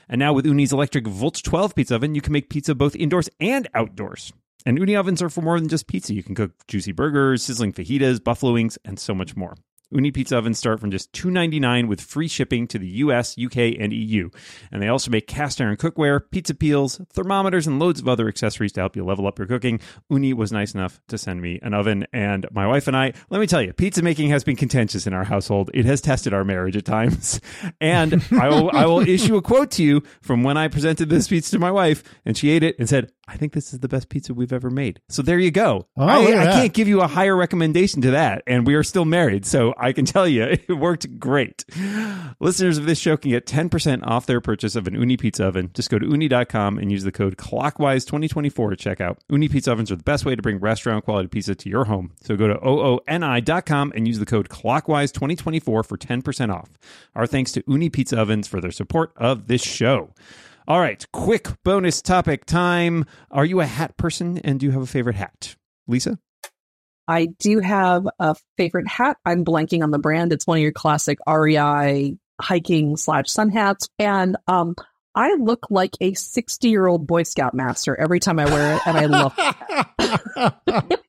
And 0.08 0.18
now 0.18 0.32
with 0.32 0.44
Ooni's 0.44 0.72
electric 0.72 1.06
Volt 1.06 1.40
12 1.42 1.74
pizza 1.74 1.94
oven, 1.94 2.14
you 2.14 2.20
can 2.20 2.32
make 2.32 2.50
pizza 2.50 2.74
both 2.74 2.96
indoors 2.96 3.28
and 3.40 3.68
outdoors. 3.74 4.32
And 4.66 4.78
Ooni 4.78 4.98
ovens 4.98 5.22
are 5.22 5.30
for 5.30 5.40
more 5.40 5.58
than 5.58 5.68
just 5.68 5.86
pizza. 5.86 6.12
You 6.14 6.22
can 6.22 6.34
cook 6.34 6.52
juicy 6.68 6.92
burgers, 6.92 7.42
sizzling 7.42 7.72
fajitas, 7.72 8.22
buffalo 8.22 8.52
wings, 8.52 8.78
and 8.84 8.98
so 8.98 9.14
much 9.14 9.36
more. 9.36 9.56
Ooni 9.92 10.12
pizza 10.14 10.36
ovens 10.36 10.58
start 10.58 10.80
from 10.80 10.90
just 10.90 11.12
$2.99 11.12 11.88
with 11.88 12.00
free 12.00 12.28
shipping 12.28 12.66
to 12.68 12.78
the 12.78 12.88
US, 12.88 13.36
UK, 13.38 13.74
and 13.78 13.92
EU. 13.92 14.30
And 14.70 14.80
they 14.80 14.88
also 14.88 15.10
make 15.10 15.26
cast 15.26 15.60
iron 15.60 15.76
cookware, 15.76 16.20
pizza 16.30 16.54
peels, 16.54 17.00
thermometers, 17.12 17.66
and 17.66 17.78
loads 17.78 18.00
of 18.00 18.08
other 18.08 18.28
accessories 18.28 18.72
to 18.72 18.80
help 18.80 18.94
you 18.94 19.04
level 19.04 19.26
up 19.26 19.38
your 19.38 19.48
cooking. 19.48 19.80
Ooni 20.10 20.32
was 20.32 20.52
nice 20.52 20.74
enough 20.74 21.00
to 21.08 21.18
send 21.18 21.42
me 21.42 21.58
an 21.62 21.74
oven, 21.74 22.06
and 22.12 22.46
my 22.52 22.66
wife 22.66 22.86
and 22.86 22.96
I, 22.96 23.12
let 23.30 23.40
me 23.40 23.46
tell 23.46 23.62
you, 23.62 23.72
pizza 23.72 24.02
making 24.02 24.30
has 24.30 24.44
been 24.44 24.56
contentious 24.56 25.06
in 25.06 25.12
our 25.12 25.24
household. 25.24 25.70
It 25.74 25.84
has 25.86 26.00
tested 26.00 26.32
our 26.32 26.44
marriage 26.44 26.76
at 26.76 26.84
times. 26.84 27.40
And 27.80 28.22
I 28.32 28.48
will, 28.48 28.70
I 28.72 28.86
will 28.86 29.00
issue 29.08 29.36
a 29.36 29.42
quote 29.42 29.70
to 29.72 29.82
you 29.82 30.02
from 30.20 30.42
when 30.42 30.56
I 30.56 30.68
presented 30.68 31.08
this 31.08 31.28
pizza 31.28 31.52
to 31.52 31.58
my 31.58 31.70
wife, 31.70 32.02
and 32.24 32.36
she 32.36 32.50
ate 32.50 32.62
it 32.62 32.78
and 32.78 32.88
said, 32.88 33.12
I 33.30 33.36
think 33.36 33.52
this 33.52 33.72
is 33.72 33.78
the 33.78 33.86
best 33.86 34.08
pizza 34.08 34.34
we've 34.34 34.52
ever 34.52 34.70
made. 34.70 35.00
So 35.08 35.22
there 35.22 35.38
you 35.38 35.52
go. 35.52 35.86
Oh, 35.96 36.02
I, 36.02 36.48
I 36.48 36.52
can't 36.52 36.72
give 36.72 36.88
you 36.88 37.00
a 37.00 37.06
higher 37.06 37.36
recommendation 37.36 38.02
to 38.02 38.10
that. 38.10 38.42
And 38.44 38.66
we 38.66 38.74
are 38.74 38.82
still 38.82 39.04
married. 39.04 39.46
So 39.46 39.72
I 39.78 39.92
can 39.92 40.04
tell 40.04 40.26
you 40.26 40.42
it 40.68 40.68
worked 40.68 41.20
great. 41.20 41.64
Listeners 42.40 42.76
of 42.76 42.86
this 42.86 42.98
show 42.98 43.16
can 43.16 43.30
get 43.30 43.46
10% 43.46 44.04
off 44.04 44.26
their 44.26 44.40
purchase 44.40 44.74
of 44.74 44.88
an 44.88 44.94
Ooni 44.94 45.18
pizza 45.18 45.46
oven. 45.46 45.70
Just 45.74 45.90
go 45.90 45.98
to 45.98 46.06
ooni.com 46.06 46.78
and 46.78 46.90
use 46.90 47.04
the 47.04 47.12
code 47.12 47.36
clockwise2024 47.36 48.70
to 48.70 48.76
check 48.76 49.00
out. 49.00 49.18
Ooni 49.30 49.48
pizza 49.48 49.70
ovens 49.70 49.92
are 49.92 49.96
the 49.96 50.02
best 50.02 50.24
way 50.24 50.34
to 50.34 50.42
bring 50.42 50.58
restaurant 50.58 51.04
quality 51.04 51.28
pizza 51.28 51.54
to 51.54 51.68
your 51.68 51.84
home. 51.84 52.12
So 52.22 52.34
go 52.36 52.48
to 52.48 52.56
ooni.com 52.56 53.92
and 53.94 54.08
use 54.08 54.18
the 54.18 54.26
code 54.26 54.48
clockwise2024 54.48 55.62
for 55.62 55.84
10% 55.84 56.52
off. 56.52 56.70
Our 57.14 57.28
thanks 57.28 57.52
to 57.52 57.62
Ooni 57.62 57.92
pizza 57.92 58.18
ovens 58.18 58.48
for 58.48 58.60
their 58.60 58.72
support 58.72 59.12
of 59.16 59.46
this 59.46 59.62
show. 59.62 60.14
All 60.70 60.78
right, 60.78 61.04
quick 61.12 61.48
bonus 61.64 62.00
topic 62.00 62.44
time. 62.44 63.04
Are 63.32 63.44
you 63.44 63.58
a 63.58 63.66
hat 63.66 63.96
person 63.96 64.38
and 64.38 64.60
do 64.60 64.66
you 64.66 64.70
have 64.70 64.82
a 64.82 64.86
favorite 64.86 65.16
hat? 65.16 65.56
Lisa? 65.88 66.16
I 67.08 67.26
do 67.40 67.58
have 67.58 68.06
a 68.20 68.36
favorite 68.56 68.86
hat. 68.86 69.16
I'm 69.24 69.44
blanking 69.44 69.82
on 69.82 69.90
the 69.90 69.98
brand. 69.98 70.32
It's 70.32 70.46
one 70.46 70.58
of 70.58 70.62
your 70.62 70.70
classic 70.70 71.18
REI 71.28 72.16
hiking 72.40 72.96
slash 72.96 73.28
sun 73.28 73.50
hats. 73.50 73.88
And 73.98 74.36
um, 74.46 74.76
I 75.12 75.34
look 75.40 75.66
like 75.70 75.96
a 76.00 76.14
60 76.14 76.68
year 76.68 76.86
old 76.86 77.04
Boy 77.04 77.24
Scout 77.24 77.52
master 77.52 77.96
every 77.96 78.20
time 78.20 78.38
I 78.38 78.44
wear 78.44 78.76
it. 78.76 78.82
And 78.86 78.96
I 78.96 79.06
love 79.06 79.34
it. 79.36 81.00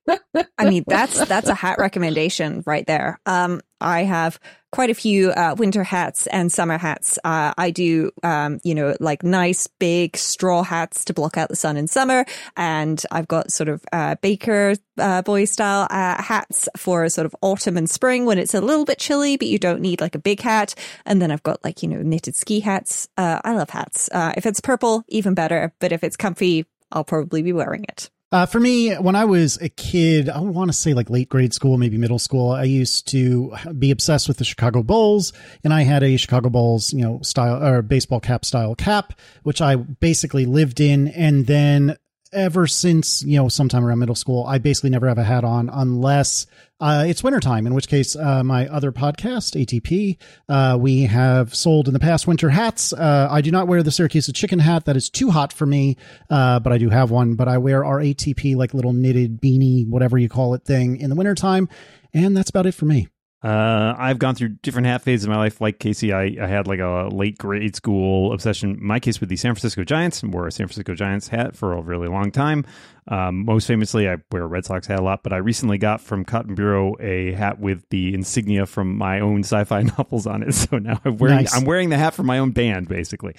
I 0.58 0.70
mean, 0.72 0.86
that's 0.88 1.24
that's 1.28 1.50
a 1.50 1.54
hat 1.54 1.78
recommendation 1.78 2.64
right 2.66 2.88
there. 2.88 3.20
Um, 3.28 3.62
I 3.80 4.06
have 4.06 4.40
quite 4.72 4.90
a 4.90 4.94
few 4.94 5.32
uh, 5.32 5.56
winter 5.58 5.84
hats 5.84 6.28
and 6.28 6.52
summer 6.52 6.78
hats. 6.78 7.20
Uh, 7.24 7.54
I 7.58 7.72
do, 7.72 8.12
um, 8.24 8.60
you 8.64 8.74
know, 8.74 8.96
like 9.00 9.24
nice 9.24 9.68
big 9.68 10.18
straw 10.18 10.64
hats 10.64 11.06
to 11.06 11.14
block 11.14 11.38
out 11.38 11.50
the 11.50 11.56
sun 11.56 11.78
in 11.78 11.88
summer, 11.88 12.26
and 12.56 13.04
I've 13.12 13.28
got 13.28 13.52
sort 13.52 13.70
of 13.70 13.84
uh, 13.92 14.16
Baker 14.22 14.76
uh, 14.98 15.22
boy 15.22 15.46
style 15.46 15.88
uh, 15.90 16.22
hats 16.22 16.70
for 16.78 17.08
sort 17.10 17.26
of 17.26 17.36
autumn 17.42 17.78
and 17.78 17.90
spring 17.90 18.26
when 18.26 18.38
it's 18.38 18.54
a 18.54 18.62
little 18.62 18.86
bit 18.86 19.00
chilly, 19.00 19.38
but 19.38 19.48
you 19.48 19.60
don't 19.60 19.82
need 19.82 20.02
like 20.02 20.16
a 20.16 20.20
big 20.20 20.40
hat. 20.40 20.74
And 21.06 21.22
then 21.22 21.32
I've 21.32 21.44
got 21.44 21.64
like 21.64 21.84
you 21.84 21.90
know 21.90 22.02
knitted 22.02 22.36
ski 22.36 22.62
hats. 22.62 23.10
Uh, 23.18 23.40
I 23.44 23.54
love 23.54 23.70
hats. 23.70 24.10
If 24.14 24.46
it's 24.46 24.62
purple, 24.62 25.04
even 25.08 25.34
better. 25.34 25.74
But 25.80 25.92
if 25.92 26.04
it's 26.04 26.18
comfy, 26.18 26.66
I'll 26.92 27.04
probably 27.04 27.42
be 27.42 27.54
wearing 27.54 27.84
it. 27.86 28.10
Uh, 28.34 28.46
for 28.46 28.62
me, 28.62 28.94
when 28.96 29.14
I 29.14 29.26
was 29.26 29.58
a 29.58 29.68
kid, 29.68 30.30
I 30.30 30.40
want 30.40 30.70
to 30.70 30.78
say 30.78 30.94
like 30.94 31.10
late 31.10 31.28
grade 31.28 31.54
school, 31.54 31.78
maybe 31.78 31.98
middle 31.98 32.20
school, 32.20 32.52
I 32.52 32.64
used 32.64 33.08
to 33.10 33.54
be 33.78 33.92
obsessed 33.92 34.30
with 34.30 34.38
the 34.38 34.46
Chicago 34.46 34.84
Bulls, 34.84 35.34
and 35.66 35.74
I 35.74 35.82
had 35.82 36.02
a 36.02 36.16
Chicago 36.16 36.50
Bulls, 36.50 36.94
you 36.94 37.02
know, 37.02 37.20
style 37.24 37.62
or 37.62 37.82
baseball 37.82 38.22
cap 38.22 38.46
style 38.46 38.74
cap, 38.74 39.20
which 39.44 39.62
I 39.62 39.76
basically 39.76 40.46
lived 40.46 40.80
in, 40.80 41.10
and 41.10 41.46
then 41.46 41.98
ever 42.34 42.66
since 42.68 43.24
you 43.24 43.38
know 43.38 43.50
sometime 43.50 43.86
around 43.86 44.00
middle 44.00 44.16
school 44.16 44.46
i 44.46 44.58
basically 44.58 44.90
never 44.90 45.08
have 45.08 45.18
a 45.18 45.24
hat 45.24 45.44
on 45.44 45.70
unless 45.70 46.48
uh, 46.80 47.04
it's 47.06 47.24
wintertime 47.24 47.68
in 47.68 47.74
which 47.74 47.88
case 47.88 48.16
uh, 48.16 48.44
my 48.44 48.68
other 48.70 48.92
podcast 48.92 49.62
atp 49.62 50.18
uh, 50.50 50.78
we 50.78 51.04
have 51.04 51.54
sold 51.54 51.88
in 51.88 51.94
the 51.94 52.00
past 52.00 52.28
winter 52.28 52.50
hats. 52.50 52.94
Uh, 52.94 53.28
i 53.30 53.42
do 53.42 53.52
not 53.52 53.68
wear 53.68 53.84
the 53.84 53.92
syracuse 53.92 54.32
chicken 54.34 54.60
hat. 54.60 54.86
That 54.86 54.96
is 54.96 55.10
too 55.10 55.30
hot 55.30 55.54
for 55.54 55.66
me 55.66 55.98
uh, 56.30 56.60
but 56.60 56.74
i 56.74 56.78
do 56.78 56.90
have 56.90 57.12
one. 57.12 57.36
But 57.36 57.48
i 57.48 57.58
wear 57.58 57.84
our 57.86 58.00
atp 58.00 58.56
like 58.56 58.74
little 58.74 58.94
knitted 58.94 59.42
beanie 59.42 59.88
whatever 59.88 60.18
you 60.18 60.30
call 60.30 60.54
it 60.54 60.64
thing 60.64 60.98
in 60.98 61.10
the 61.10 61.16
wintertime. 61.16 61.70
And 62.14 62.36
that's 62.36 62.50
about 62.50 62.66
it 62.66 62.74
for 62.74 62.86
me 62.86 63.08
Uh, 63.44 63.96
I've 63.98 64.20
gone 64.20 64.36
through 64.36 64.50
different 64.62 64.86
hat 64.86 65.02
phases 65.02 65.26
in 65.26 65.32
my 65.32 65.38
life. 65.38 65.60
Like 65.60 65.80
Casey, 65.80 66.14
I, 66.14 66.36
I 66.40 66.46
had 66.46 66.68
like 66.68 66.80
a 66.80 67.10
late 67.12 67.40
grade 67.40 67.76
school 67.76 68.32
obsession. 68.34 68.78
My 68.80 69.00
case, 69.00 69.20
with 69.20 69.30
the 69.30 69.36
San 69.36 69.56
Francisco 69.56 69.84
Giants, 69.84 70.22
wore 70.24 70.46
a 70.46 70.52
San 70.52 70.68
Francisco 70.68 70.94
Giants 70.94 71.28
hat 71.28 71.56
for 71.56 71.74
a 71.74 71.82
really 71.82 72.08
long 72.08 72.32
time. 72.32 72.66
Um, 73.08 73.44
most 73.46 73.66
famously, 73.66 74.08
I 74.08 74.18
wear 74.32 74.44
a 74.44 74.48
Red 74.48 74.66
Sox 74.66 74.86
hat 74.86 75.00
a 75.00 75.02
lot. 75.02 75.24
But 75.24 75.34
I 75.34 75.38
recently 75.38 75.80
got 75.80 76.02
from 76.02 76.24
Cotton 76.24 76.54
Bureau 76.54 76.96
a 77.00 77.32
hat 77.34 77.60
with 77.60 77.84
the 77.90 78.14
insignia 78.14 78.68
from 78.68 78.96
my 78.96 79.20
own 79.20 79.40
sci-fi 79.40 79.82
novels 79.98 80.28
on 80.28 80.44
it. 80.44 80.54
So 80.54 80.78
now 80.78 81.02
I'm 81.04 81.18
wearing 81.18 81.38
Nice. 81.38 81.56
I'm 81.56 81.66
wearing 81.66 81.90
the 81.90 81.98
hat 81.98 82.14
from 82.14 82.28
my 82.28 82.38
own 82.38 82.52
band, 82.52 82.88
basically. 82.90 83.36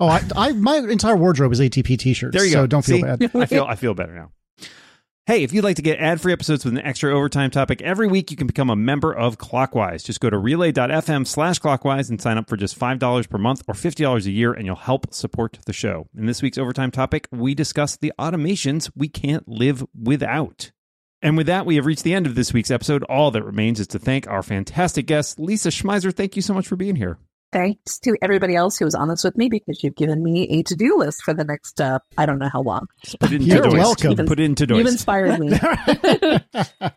oh 0.00 0.08
I, 0.08 0.22
I 0.34 0.52
my 0.52 0.76
entire 0.76 1.16
wardrobe 1.16 1.52
is 1.52 1.60
atp 1.60 1.98
t-shirts 1.98 2.34
There 2.34 2.44
you 2.46 2.52
so 2.52 2.62
go. 2.62 2.66
don't 2.68 2.84
feel 2.84 2.96
See? 2.96 3.02
bad 3.02 3.22
I 3.36 3.44
feel 3.46 3.64
I 3.64 3.74
feel 3.74 3.92
better 3.92 4.14
now. 4.14 4.30
Hey, 5.24 5.44
if 5.44 5.52
you'd 5.52 5.62
like 5.62 5.76
to 5.76 5.82
get 5.82 6.00
ad-free 6.00 6.32
episodes 6.32 6.64
with 6.64 6.74
an 6.74 6.84
extra 6.84 7.14
overtime 7.14 7.52
topic 7.52 7.80
every 7.80 8.08
week, 8.08 8.32
you 8.32 8.36
can 8.36 8.48
become 8.48 8.70
a 8.70 8.74
member 8.74 9.14
of 9.14 9.38
Clockwise. 9.38 10.02
Just 10.02 10.18
go 10.18 10.28
to 10.28 10.36
relay.fm 10.36 11.24
slash 11.28 11.60
clockwise 11.60 12.10
and 12.10 12.20
sign 12.20 12.38
up 12.38 12.48
for 12.48 12.56
just 12.56 12.76
$5 12.76 13.30
per 13.30 13.38
month 13.38 13.62
or 13.68 13.74
$50 13.74 14.26
a 14.26 14.30
year, 14.32 14.52
and 14.52 14.66
you'll 14.66 14.74
help 14.74 15.14
support 15.14 15.60
the 15.64 15.72
show. 15.72 16.08
In 16.16 16.26
this 16.26 16.42
week's 16.42 16.58
overtime 16.58 16.90
topic, 16.90 17.28
we 17.30 17.54
discuss 17.54 17.96
the 17.96 18.12
automations 18.18 18.90
we 18.96 19.08
can't 19.08 19.46
live 19.46 19.84
without. 19.94 20.72
And 21.22 21.36
with 21.36 21.46
that, 21.46 21.66
we 21.66 21.76
have 21.76 21.86
reached 21.86 22.02
the 22.02 22.14
end 22.14 22.26
of 22.26 22.34
this 22.34 22.52
week's 22.52 22.72
episode. 22.72 23.04
All 23.04 23.30
that 23.30 23.44
remains 23.44 23.78
is 23.78 23.86
to 23.88 24.00
thank 24.00 24.26
our 24.26 24.42
fantastic 24.42 25.06
guest, 25.06 25.38
Lisa 25.38 25.68
Schmeiser. 25.68 26.12
Thank 26.12 26.34
you 26.34 26.42
so 26.42 26.52
much 26.52 26.66
for 26.66 26.74
being 26.74 26.96
here. 26.96 27.18
Thanks 27.52 27.98
to 28.00 28.16
everybody 28.22 28.56
else 28.56 28.78
who 28.78 28.86
was 28.86 28.94
on 28.94 29.08
this 29.08 29.22
with 29.22 29.36
me 29.36 29.48
because 29.50 29.84
you've 29.84 29.94
given 29.94 30.22
me 30.22 30.48
a 30.48 30.62
to 30.64 30.74
do 30.74 30.96
list 30.96 31.22
for 31.22 31.34
the 31.34 31.44
next, 31.44 31.80
uh, 31.80 31.98
I 32.16 32.24
don't 32.24 32.38
know 32.38 32.48
how 32.48 32.62
long. 32.62 32.86
Put 33.20 33.32
it 33.32 33.42
You're 33.42 33.62
Doist. 33.62 33.76
welcome. 33.76 34.26
Put 34.26 34.40
it 34.40 34.44
into 34.44 34.66
You've 34.74 34.86
inspired 34.86 35.38
me. 35.38 35.52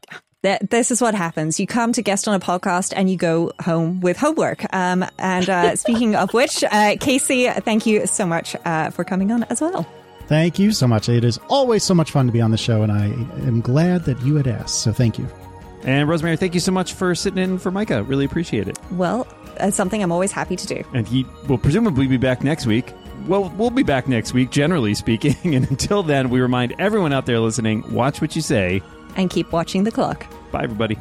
This 0.70 0.91
is 0.91 1.02
what 1.02 1.15
happens. 1.15 1.60
You 1.60 1.65
come 1.65 1.91
to 1.94 2.04
guest 2.04 2.28
on 2.28 2.36
a 2.36 2.39
podcast 2.39 2.94
and 2.96 3.10
you 3.10 3.18
go 3.18 3.52
home 3.63 4.00
with 4.02 4.15
homework. 4.15 4.63
Um, 4.76 5.04
and 5.18 5.50
uh, 5.50 5.76
speaking 5.76 6.15
of 6.15 6.36
which, 6.36 6.63
uh, 6.63 6.98
Casey, 7.00 7.50
thank 7.50 7.88
you 7.88 8.06
so 8.06 8.28
much 8.28 8.56
uh, 8.63 8.91
for 8.91 9.04
coming 9.04 9.32
on 9.32 9.41
as 9.46 9.60
well. 9.60 9.88
Thank 10.28 10.60
you 10.60 10.72
so 10.72 10.88
much. 10.88 11.10
It 11.10 11.24
is 11.24 11.39
always 11.50 11.84
so 11.84 11.96
much 11.96 12.12
fun 12.12 12.28
to 12.28 12.32
be 12.32 12.41
on 12.41 12.52
the 12.52 12.58
show, 12.58 12.84
and 12.84 12.91
I 12.91 13.06
am 13.48 13.62
glad 13.62 14.06
that 14.06 14.22
you 14.22 14.36
had 14.36 14.48
asked. 14.48 14.82
So 14.82 14.94
thank 14.94 15.18
you. 15.18 15.28
And 15.84 16.08
Rosemary, 16.08 16.38
thank 16.38 16.54
you 16.54 16.60
so 16.60 16.72
much 16.72 16.94
for 16.94 17.13
sitting 17.15 17.44
in 17.44 17.58
for 17.58 17.72
Micah. 17.72 18.04
Really 18.04 18.26
appreciate 18.26 18.68
it. 18.68 18.78
Well, 18.91 19.28
it's 19.60 19.78
something 19.78 20.02
I'm 20.02 20.12
always 20.12 20.32
happy 20.32 20.56
to 20.56 20.68
do. 20.68 20.84
And 20.94 21.08
he 21.08 21.26
will 21.48 21.58
presumably 21.58 22.08
be 22.08 22.18
back 22.18 22.44
next 22.44 22.65
week. 22.65 22.94
Well, 23.28 23.52
we'll 23.58 23.72
be 23.72 23.84
back 23.84 24.08
next 24.08 24.34
week, 24.34 24.52
generally 24.52 24.94
speaking. 24.94 25.36
And 25.56 25.70
until 25.70 26.04
then, 26.04 26.30
we 26.30 26.41
remind 26.41 26.76
everyone 26.80 27.13
out 27.13 27.26
there 27.26 27.39
listening 27.39 27.84
watch 27.94 28.22
what 28.22 28.36
you 28.36 28.41
say. 28.41 28.82
And 29.15 29.30
keep 29.30 29.52
watching 29.52 29.84
the 29.84 29.91
clock. 29.91 30.26
Bye, 30.52 30.63
everybody. 30.63 30.98